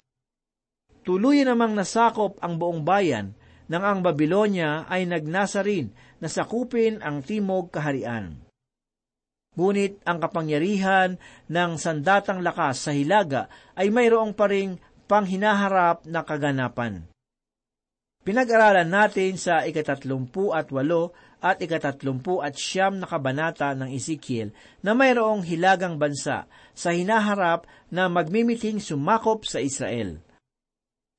Tuluyan 1.07 1.51
namang 1.51 1.75
nasakop 1.75 2.39
ang 2.43 2.59
buong 2.59 2.83
bayan 2.83 3.35
nang 3.67 3.83
ang 3.83 3.99
Babylonia 4.03 4.87
ay 4.87 5.07
nagnasa 5.07 5.63
rin 5.63 5.91
na 6.23 6.31
sakupin 6.31 7.03
ang 7.03 7.23
Timog 7.23 7.75
Kaharian. 7.75 8.47
Ngunit 9.57 10.05
ang 10.05 10.21
kapangyarihan 10.21 11.17
ng 11.49 11.71
sandatang 11.81 12.45
lakas 12.45 12.87
sa 12.87 12.93
hilaga 12.93 13.49
ay 13.73 13.89
mayroong 13.89 14.37
pa 14.37 14.47
ring 14.53 14.77
panghinaharap 15.09 16.05
na 16.05 16.23
kaganapan. 16.23 17.09
Pinag-aralan 18.27 18.91
natin 18.91 19.39
sa 19.39 19.63
ikatatlumpu 19.63 20.51
at 20.51 20.67
walo 20.75 21.15
at 21.39 21.63
ikatatlumpu 21.63 22.43
at 22.43 22.59
siyam 22.59 22.99
na 22.99 23.07
kabanata 23.07 23.71
ng 23.79 23.95
Ezekiel 23.95 24.51
na 24.83 24.99
mayroong 24.99 25.47
hilagang 25.47 25.95
bansa 25.95 26.51
sa 26.75 26.91
hinaharap 26.91 27.71
na 27.87 28.11
magmimiting 28.11 28.83
sumakop 28.83 29.47
sa 29.47 29.63
Israel. 29.63 30.19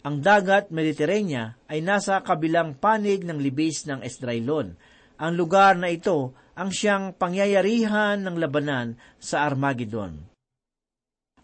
Ang 0.04 0.20
dagat 0.20 0.68
Mediterranean 0.68 1.56
ay 1.72 1.80
nasa 1.80 2.20
kabilang 2.20 2.76
panig 2.76 3.24
ng 3.24 3.40
libis 3.40 3.88
ng 3.88 4.04
Esdraelon. 4.04 4.76
Ang 5.16 5.32
lugar 5.40 5.80
na 5.80 5.88
ito 5.88 6.36
ang 6.60 6.76
siyang 6.76 7.16
pangyayarihan 7.16 8.20
ng 8.20 8.36
labanan 8.36 9.00
sa 9.16 9.48
Armageddon. 9.48 10.28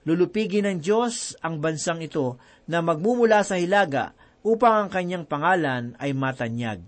Lulupigin 0.04 0.68
ng 0.68 0.84
Diyos 0.84 1.40
ang 1.40 1.64
bansang 1.64 2.04
ito 2.04 2.36
na 2.68 2.84
magmumula 2.84 3.48
sa 3.48 3.56
hilaga 3.56 4.12
upang 4.44 4.86
ang 4.86 4.90
kanyang 4.92 5.26
pangalan 5.26 5.96
ay 5.98 6.12
matanyag. 6.12 6.84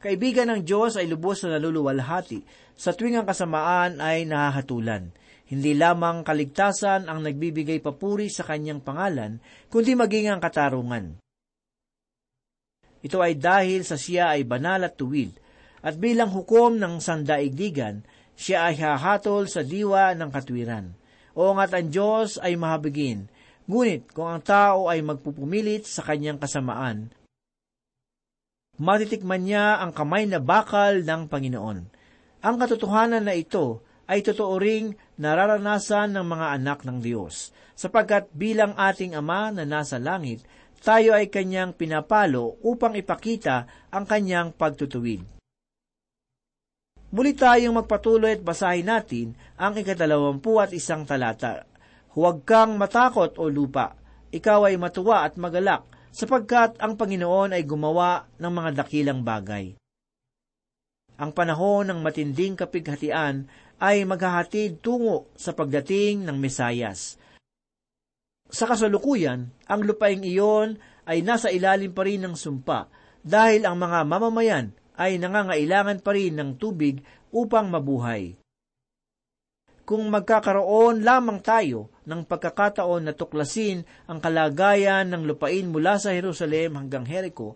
Kaibigan 0.00 0.48
ng 0.48 0.60
Diyos 0.64 0.96
ay 0.96 1.08
lubos 1.08 1.44
na 1.44 1.60
naluluwalhati 1.60 2.40
sa 2.76 2.96
tuwing 2.96 3.20
ang 3.20 3.28
kasamaan 3.28 4.00
ay 4.00 4.24
nahahatulan. 4.24 5.12
Hindi 5.50 5.74
lamang 5.76 6.22
kaligtasan 6.24 7.10
ang 7.10 7.26
nagbibigay 7.26 7.82
papuri 7.82 8.30
sa 8.30 8.46
kanyang 8.46 8.80
pangalan, 8.80 9.42
kundi 9.66 9.98
maging 9.98 10.30
ang 10.30 10.40
katarungan. 10.40 11.18
Ito 13.02 13.18
ay 13.18 13.34
dahil 13.36 13.82
sa 13.82 13.98
siya 13.98 14.36
ay 14.38 14.46
banal 14.46 14.86
at 14.86 14.94
tuwid, 14.94 15.36
at 15.80 15.96
bilang 15.96 16.30
hukom 16.30 16.78
ng 16.78 17.02
sandaigdigan, 17.02 18.06
siya 18.38 18.72
ay 18.72 18.80
hahatol 18.80 19.50
sa 19.50 19.60
diwa 19.60 20.16
ng 20.16 20.30
katwiran. 20.32 20.96
O 21.36 21.52
nga't 21.52 21.72
ang 21.76 21.88
Diyos 21.92 22.38
ay 22.40 22.56
mahabigin, 22.56 23.28
Ngunit 23.70 24.10
kung 24.10 24.26
ang 24.26 24.42
tao 24.42 24.90
ay 24.90 24.98
magpupumilit 24.98 25.86
sa 25.86 26.02
kanyang 26.02 26.42
kasamaan, 26.42 27.14
matitikman 28.82 29.46
niya 29.46 29.78
ang 29.78 29.94
kamay 29.94 30.26
na 30.26 30.42
bakal 30.42 31.06
ng 31.06 31.30
Panginoon. 31.30 31.78
Ang 32.42 32.56
katotohanan 32.58 33.30
na 33.30 33.38
ito 33.38 33.86
ay 34.10 34.26
totoo 34.26 34.58
ring 34.58 34.98
nararanasan 35.22 36.18
ng 36.18 36.26
mga 36.26 36.46
anak 36.58 36.82
ng 36.82 36.98
Diyos, 36.98 37.54
sapagkat 37.78 38.34
bilang 38.34 38.74
ating 38.74 39.14
Ama 39.14 39.54
na 39.54 39.62
nasa 39.62 40.02
langit, 40.02 40.42
tayo 40.82 41.14
ay 41.14 41.30
kanyang 41.30 41.70
pinapalo 41.70 42.58
upang 42.66 42.98
ipakita 42.98 43.70
ang 43.94 44.02
kanyang 44.02 44.50
pagtutuwid. 44.50 45.22
Muli 47.14 47.38
tayong 47.38 47.78
magpatuloy 47.78 48.34
at 48.34 48.42
basahin 48.42 48.90
natin 48.90 49.38
ang 49.54 49.78
ikadalawampu 49.78 50.58
at 50.58 50.74
isang 50.74 51.06
talata 51.06 51.70
Huwag 52.10 52.42
kang 52.42 52.74
matakot 52.74 53.38
o 53.38 53.46
lupa. 53.46 53.94
Ikaw 54.34 54.66
ay 54.66 54.74
matuwa 54.74 55.22
at 55.22 55.38
magalak, 55.38 55.86
sapagkat 56.10 56.74
ang 56.82 56.98
Panginoon 56.98 57.54
ay 57.54 57.62
gumawa 57.62 58.26
ng 58.34 58.50
mga 58.50 58.70
dakilang 58.82 59.22
bagay. 59.22 59.78
Ang 61.20 61.30
panahon 61.30 61.86
ng 61.86 62.00
matinding 62.02 62.58
kapighatian 62.58 63.46
ay 63.78 64.02
maghahatid 64.02 64.82
tungo 64.82 65.30
sa 65.38 65.54
pagdating 65.54 66.26
ng 66.26 66.34
Mesayas. 66.34 67.14
Sa 68.50 68.66
kasalukuyan, 68.66 69.46
ang 69.70 69.80
lupaing 69.86 70.26
iyon 70.26 70.82
ay 71.06 71.22
nasa 71.22 71.54
ilalim 71.54 71.94
pa 71.94 72.02
rin 72.02 72.26
ng 72.26 72.34
sumpa 72.34 72.90
dahil 73.22 73.62
ang 73.70 73.78
mga 73.78 74.02
mamamayan 74.02 74.74
ay 74.98 75.22
nangangailangan 75.22 76.02
pa 76.02 76.10
rin 76.10 76.34
ng 76.34 76.58
tubig 76.58 76.98
upang 77.30 77.70
mabuhay 77.70 78.40
kung 79.90 80.06
magkakaroon 80.06 81.02
lamang 81.02 81.42
tayo 81.42 81.90
ng 82.10 82.26
pagkakataon 82.26 83.06
na 83.06 83.14
tuklasin 83.14 83.86
ang 84.10 84.18
kalagayan 84.18 85.06
ng 85.06 85.22
lupain 85.30 85.70
mula 85.70 86.02
sa 86.02 86.10
Jerusalem 86.10 86.74
hanggang 86.74 87.06
Jericho, 87.06 87.54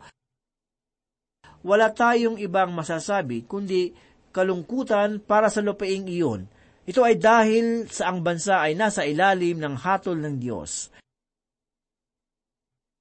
wala 1.66 1.90
tayong 1.90 2.38
ibang 2.38 2.70
masasabi 2.70 3.42
kundi 3.50 3.90
kalungkutan 4.30 5.18
para 5.18 5.50
sa 5.50 5.58
lupaing 5.58 6.06
iyon. 6.06 6.46
Ito 6.84 7.02
ay 7.02 7.16
dahil 7.18 7.88
sa 7.90 8.12
ang 8.12 8.22
bansa 8.22 8.62
ay 8.62 8.78
nasa 8.78 9.02
ilalim 9.02 9.58
ng 9.58 9.74
hatol 9.82 10.20
ng 10.20 10.36
Diyos. 10.38 10.92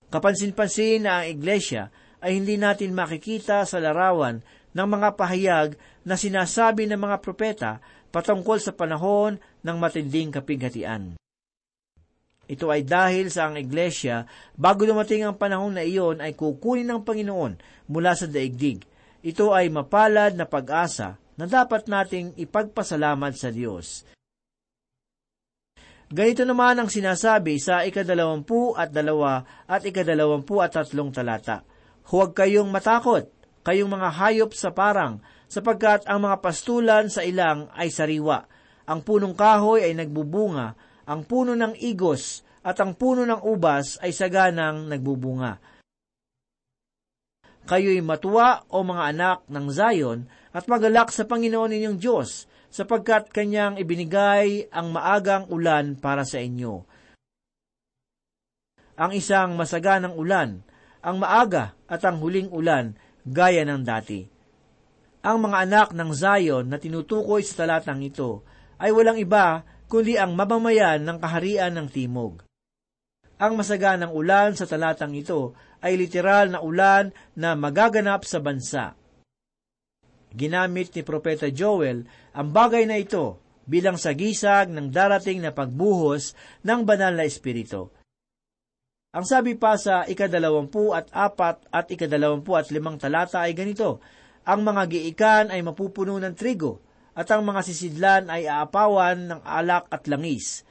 Kapansin-pansin 0.08 1.04
na 1.04 1.22
ang 1.22 1.28
iglesia 1.28 1.92
ay 2.24 2.40
hindi 2.40 2.56
natin 2.56 2.96
makikita 2.96 3.68
sa 3.68 3.78
larawan 3.84 4.40
ng 4.72 4.88
mga 4.88 5.10
pahayag 5.20 5.70
na 6.08 6.16
sinasabi 6.16 6.88
ng 6.88 7.02
mga 7.02 7.18
propeta 7.20 7.72
patungkol 8.14 8.62
sa 8.62 8.72
panahon 8.72 9.42
ng 9.66 9.76
matinding 9.76 10.32
kapighatian. 10.32 11.20
Ito 12.44 12.68
ay 12.68 12.84
dahil 12.84 13.32
sa 13.32 13.48
ang 13.48 13.56
iglesia, 13.56 14.28
bago 14.60 14.84
dumating 14.84 15.24
ang 15.24 15.40
panahon 15.40 15.80
na 15.80 15.84
iyon 15.88 16.20
ay 16.20 16.36
kukunin 16.36 16.88
ng 16.92 17.02
Panginoon 17.08 17.56
mula 17.88 18.12
sa 18.14 18.28
daigdig. 18.28 18.84
Ito 19.24 19.56
ay 19.56 19.72
mapalad 19.72 20.36
na 20.36 20.44
pag-asa 20.44 21.16
na 21.40 21.46
dapat 21.48 21.88
nating 21.88 22.36
ipagpasalamat 22.36 23.34
sa 23.40 23.50
Diyos. 23.50 24.04
Ganito 26.14 26.46
naman 26.46 26.78
ang 26.78 26.92
sinasabi 26.92 27.58
sa 27.58 27.88
ikadalawampu 27.88 28.78
at 28.78 28.94
dalawa 28.94 29.42
at 29.66 29.82
ikadalawampu 29.82 30.62
at 30.62 30.76
tatlong 30.78 31.10
talata. 31.10 31.66
Huwag 32.12 32.38
kayong 32.38 32.70
matakot, 32.70 33.32
kayong 33.66 33.90
mga 33.90 34.10
hayop 34.22 34.52
sa 34.54 34.76
parang, 34.76 35.24
sapagkat 35.50 36.06
ang 36.06 36.28
mga 36.28 36.38
pastulan 36.44 37.08
sa 37.10 37.26
ilang 37.26 37.72
ay 37.74 37.90
sariwa. 37.90 38.46
Ang 38.84 39.02
punong 39.02 39.34
kahoy 39.34 39.88
ay 39.88 39.96
nagbubunga, 39.96 40.76
ang 41.04 41.28
puno 41.28 41.56
ng 41.56 41.76
igos 41.80 42.44
at 42.64 42.80
ang 42.80 42.96
puno 42.96 43.28
ng 43.28 43.44
ubas 43.44 44.00
ay 44.00 44.16
saganang 44.16 44.88
nagbubunga. 44.88 45.60
Kayo'y 47.64 48.04
matuwa 48.04 48.68
o 48.68 48.84
mga 48.84 49.04
anak 49.16 49.40
ng 49.48 49.66
Zion 49.72 50.20
at 50.52 50.68
magalak 50.68 51.12
sa 51.12 51.24
Panginoon 51.24 51.72
ninyong 51.72 51.98
Diyos, 52.00 52.48
sapagkat 52.74 53.32
kanyang 53.32 53.80
ibinigay 53.80 54.68
ang 54.74 54.92
maagang 54.92 55.48
ulan 55.48 55.96
para 55.96 56.28
sa 56.28 56.42
inyo. 56.42 56.84
Ang 59.00 59.12
isang 59.14 59.56
masaganang 59.56 60.18
ulan, 60.18 60.62
ang 61.00 61.18
maaga 61.22 61.78
at 61.88 62.02
ang 62.04 62.20
huling 62.20 62.50
ulan, 62.50 62.98
gaya 63.24 63.64
ng 63.64 63.82
dati. 63.82 64.28
Ang 65.24 65.48
mga 65.48 65.58
anak 65.64 65.88
ng 65.96 66.12
Zion 66.12 66.68
na 66.68 66.78
tinutukoy 66.78 67.48
sa 67.48 67.64
talatang 67.64 68.04
ito 68.04 68.44
ay 68.76 68.92
walang 68.92 69.16
iba 69.16 69.64
kundi 69.88 70.18
ang 70.18 70.34
mamamayan 70.34 71.04
ng 71.04 71.18
kaharian 71.22 71.74
ng 71.76 71.88
Timog. 71.92 72.44
Ang 73.42 73.60
masaganang 73.60 74.14
ulan 74.14 74.56
sa 74.56 74.64
talatang 74.64 75.12
ito 75.18 75.58
ay 75.84 76.00
literal 76.00 76.54
na 76.54 76.60
ulan 76.64 77.12
na 77.36 77.58
magaganap 77.60 78.24
sa 78.24 78.40
bansa. 78.40 78.96
Ginamit 80.34 80.96
ni 80.96 81.02
Propeta 81.06 81.52
Joel 81.52 82.08
ang 82.34 82.50
bagay 82.50 82.90
na 82.90 82.98
ito 82.98 83.38
bilang 83.68 84.00
sagisag 84.00 84.72
ng 84.72 84.90
darating 84.92 85.40
na 85.40 85.54
pagbuhos 85.54 86.34
ng 86.66 86.82
banal 86.84 87.14
na 87.16 87.28
espiritu. 87.28 87.92
Ang 89.14 89.30
sabi 89.30 89.54
pa 89.54 89.78
sa 89.78 90.10
ikadalawampu 90.10 90.90
at 90.90 91.06
apat 91.14 91.70
at 91.70 91.86
ikadalawampu 91.94 92.58
at 92.58 92.74
limang 92.74 92.98
talata 92.98 93.46
ay 93.46 93.54
ganito, 93.54 94.02
ang 94.44 94.66
mga 94.66 94.90
giikan 94.90 95.46
ay 95.54 95.62
mapupuno 95.62 96.18
ng 96.18 96.34
trigo, 96.34 96.82
at 97.14 97.30
ang 97.30 97.46
mga 97.46 97.62
sisidlan 97.62 98.30
ay 98.30 98.50
aapawan 98.50 99.30
ng 99.30 99.42
alak 99.46 99.86
at 99.94 100.10
langis. 100.10 100.66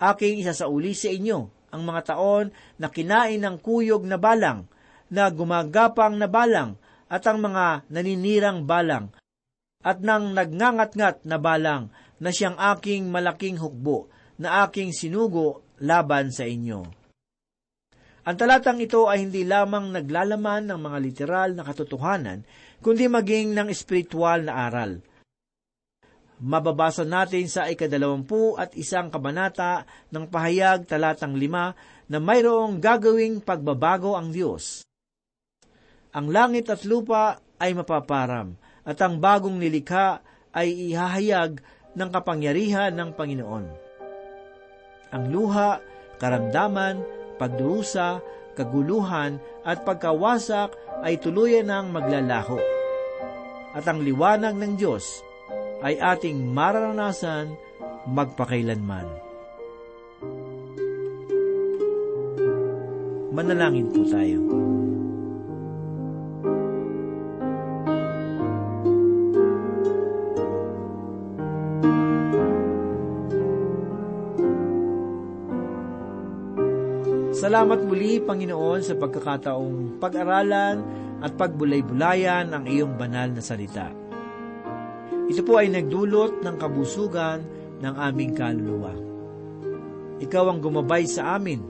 Aking 0.00 0.42
isasauli 0.42 0.94
sa 0.94 1.10
inyo 1.10 1.38
ang 1.70 1.82
mga 1.86 2.14
taon 2.14 2.50
na 2.82 2.90
kinain 2.90 3.38
ng 3.38 3.56
kuyog 3.62 4.02
na 4.02 4.18
balang, 4.18 4.66
na 5.10 5.30
gumagapang 5.30 6.18
na 6.18 6.26
balang, 6.26 6.78
at 7.10 7.26
ang 7.26 7.42
mga 7.42 7.90
naninirang 7.90 8.66
balang, 8.66 9.10
at 9.82 10.02
ng 10.02 10.34
nagngangat-ngat 10.34 11.26
na 11.26 11.38
balang 11.38 11.90
na 12.20 12.30
siyang 12.30 12.58
aking 12.76 13.10
malaking 13.10 13.58
hukbo, 13.58 14.10
na 14.40 14.66
aking 14.66 14.90
sinugo 14.94 15.62
laban 15.82 16.32
sa 16.32 16.46
inyo. 16.48 17.00
Ang 18.20 18.36
talatang 18.36 18.78
ito 18.78 19.08
ay 19.08 19.24
hindi 19.24 19.48
lamang 19.48 19.96
naglalaman 19.96 20.68
ng 20.68 20.78
mga 20.80 20.98
literal 21.00 21.50
na 21.56 21.64
katotohanan, 21.64 22.44
kundi 22.84 23.08
maging 23.08 23.56
ng 23.56 23.68
espiritual 23.72 24.44
na 24.44 24.68
aral. 24.68 25.00
Mababasa 26.40 27.04
natin 27.04 27.52
sa 27.52 27.68
ikadalawampu 27.68 28.56
at 28.56 28.72
isang 28.72 29.12
kabanata 29.12 29.84
ng 30.08 30.24
pahayag 30.24 30.88
talatang 30.88 31.36
lima 31.36 31.76
na 32.08 32.16
mayroong 32.16 32.80
gagawing 32.80 33.44
pagbabago 33.44 34.16
ang 34.16 34.32
Diyos. 34.32 34.80
Ang 36.16 36.32
langit 36.32 36.72
at 36.72 36.88
lupa 36.88 37.44
ay 37.60 37.76
mapaparam 37.76 38.56
at 38.88 38.96
ang 39.04 39.20
bagong 39.20 39.60
nilikha 39.60 40.24
ay 40.56 40.72
ihahayag 40.90 41.60
ng 41.92 42.08
kapangyarihan 42.08 42.96
ng 42.96 43.12
Panginoon. 43.12 43.66
Ang 45.12 45.24
luha, 45.28 45.76
karamdaman, 46.16 47.04
pagdurusa, 47.36 48.24
kaguluhan 48.56 49.36
at 49.60 49.84
pagkawasak 49.84 50.72
ay 51.04 51.20
tuluyan 51.20 51.68
ng 51.68 51.92
maglalaho. 51.92 52.56
At 53.76 53.84
ang 53.84 54.00
liwanag 54.00 54.56
ng 54.56 54.80
Diyos 54.80 55.29
ay 55.80 55.96
ating 55.96 56.40
mararanasan 56.52 57.56
magpakailanman. 58.08 59.08
Manalangin 63.30 63.88
po 63.88 64.02
tayo. 64.10 64.40
Salamat 77.40 77.80
muli, 77.88 78.20
Panginoon, 78.20 78.84
sa 78.84 78.92
pagkakataong 79.00 79.96
pag-aralan 79.96 80.84
at 81.24 81.32
pagbulay-bulayan 81.40 82.52
ang 82.52 82.68
iyong 82.68 83.00
banal 83.00 83.32
na 83.32 83.40
salita. 83.40 83.99
Ito 85.30 85.46
po 85.46 85.62
ay 85.62 85.70
nagdulot 85.70 86.42
ng 86.42 86.56
kabusugan 86.58 87.38
ng 87.78 87.94
aming 87.94 88.34
kaluluwa. 88.34 88.90
Ikaw 90.18 90.44
ang 90.50 90.58
gumabay 90.58 91.06
sa 91.06 91.38
amin 91.38 91.62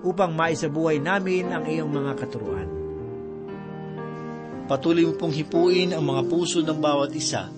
upang 0.00 0.32
maisabuhay 0.32 0.96
namin 0.96 1.52
ang 1.52 1.68
iyong 1.68 1.92
mga 1.92 2.12
katuruan. 2.16 2.68
Patuloy 4.64 5.04
mo 5.04 5.14
pong 5.20 5.36
hipuin 5.36 5.92
ang 5.92 6.04
mga 6.04 6.22
puso 6.32 6.64
ng 6.64 6.80
bawat 6.80 7.12
isa 7.12 7.52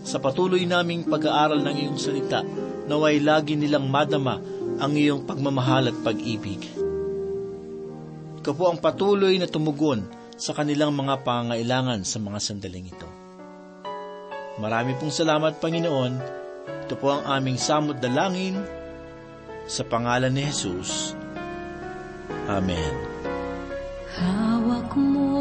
sa 0.00 0.16
patuloy 0.16 0.64
naming 0.64 1.04
pag-aaral 1.04 1.60
ng 1.60 1.76
iyong 1.76 2.00
salita 2.00 2.40
naway 2.88 3.20
lagi 3.20 3.60
nilang 3.60 3.84
madama 3.84 4.40
ang 4.80 4.92
iyong 4.96 5.28
pagmamahal 5.28 5.92
at 5.92 5.98
pag-ibig. 6.00 6.64
Ikaw 8.40 8.54
po 8.56 8.72
ang 8.72 8.80
patuloy 8.80 9.36
na 9.36 9.44
tumugon 9.44 10.08
sa 10.40 10.56
kanilang 10.56 10.96
mga 10.96 11.20
pangailangan 11.20 12.00
sa 12.08 12.16
mga 12.16 12.40
sandaling 12.40 12.88
ito. 12.88 13.19
Marami 14.60 14.92
pong 15.00 15.08
salamat, 15.08 15.56
Panginoon. 15.56 16.12
Ito 16.84 16.92
po 17.00 17.16
ang 17.16 17.24
aming 17.24 17.56
samot 17.56 17.96
dalangin 17.96 18.60
sa 19.64 19.80
pangalan 19.88 20.36
ni 20.36 20.44
Jesus. 20.52 21.16
Amen. 22.44 22.92
Hawak 24.20 24.92
mo 25.00 25.32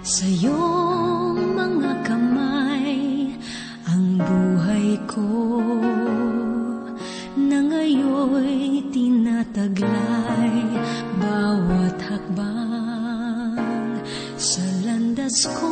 sa 0.00 0.24
iyong 0.24 1.52
mga 1.52 1.92
kamay 2.00 3.36
ang 3.92 4.16
buhay 4.16 4.96
ko 5.04 5.60
na 7.36 7.60
ngayon 7.60 8.88
tinataglay 8.88 10.64
bawat 11.20 11.98
hakbang 12.08 14.00
sa 14.40 14.64
landas 14.88 15.44
ko. 15.60 15.71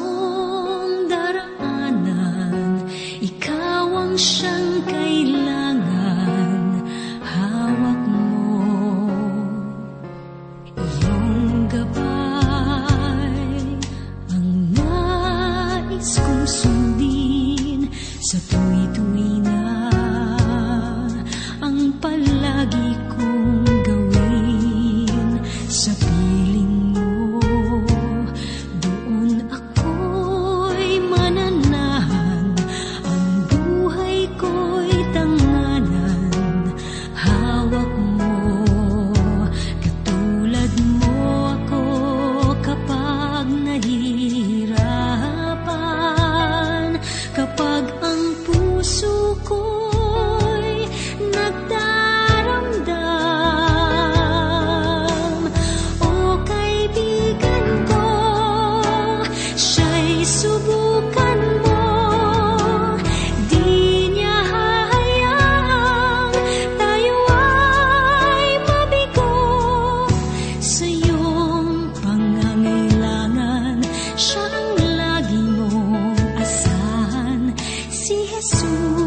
Jesús. 78.41 79.00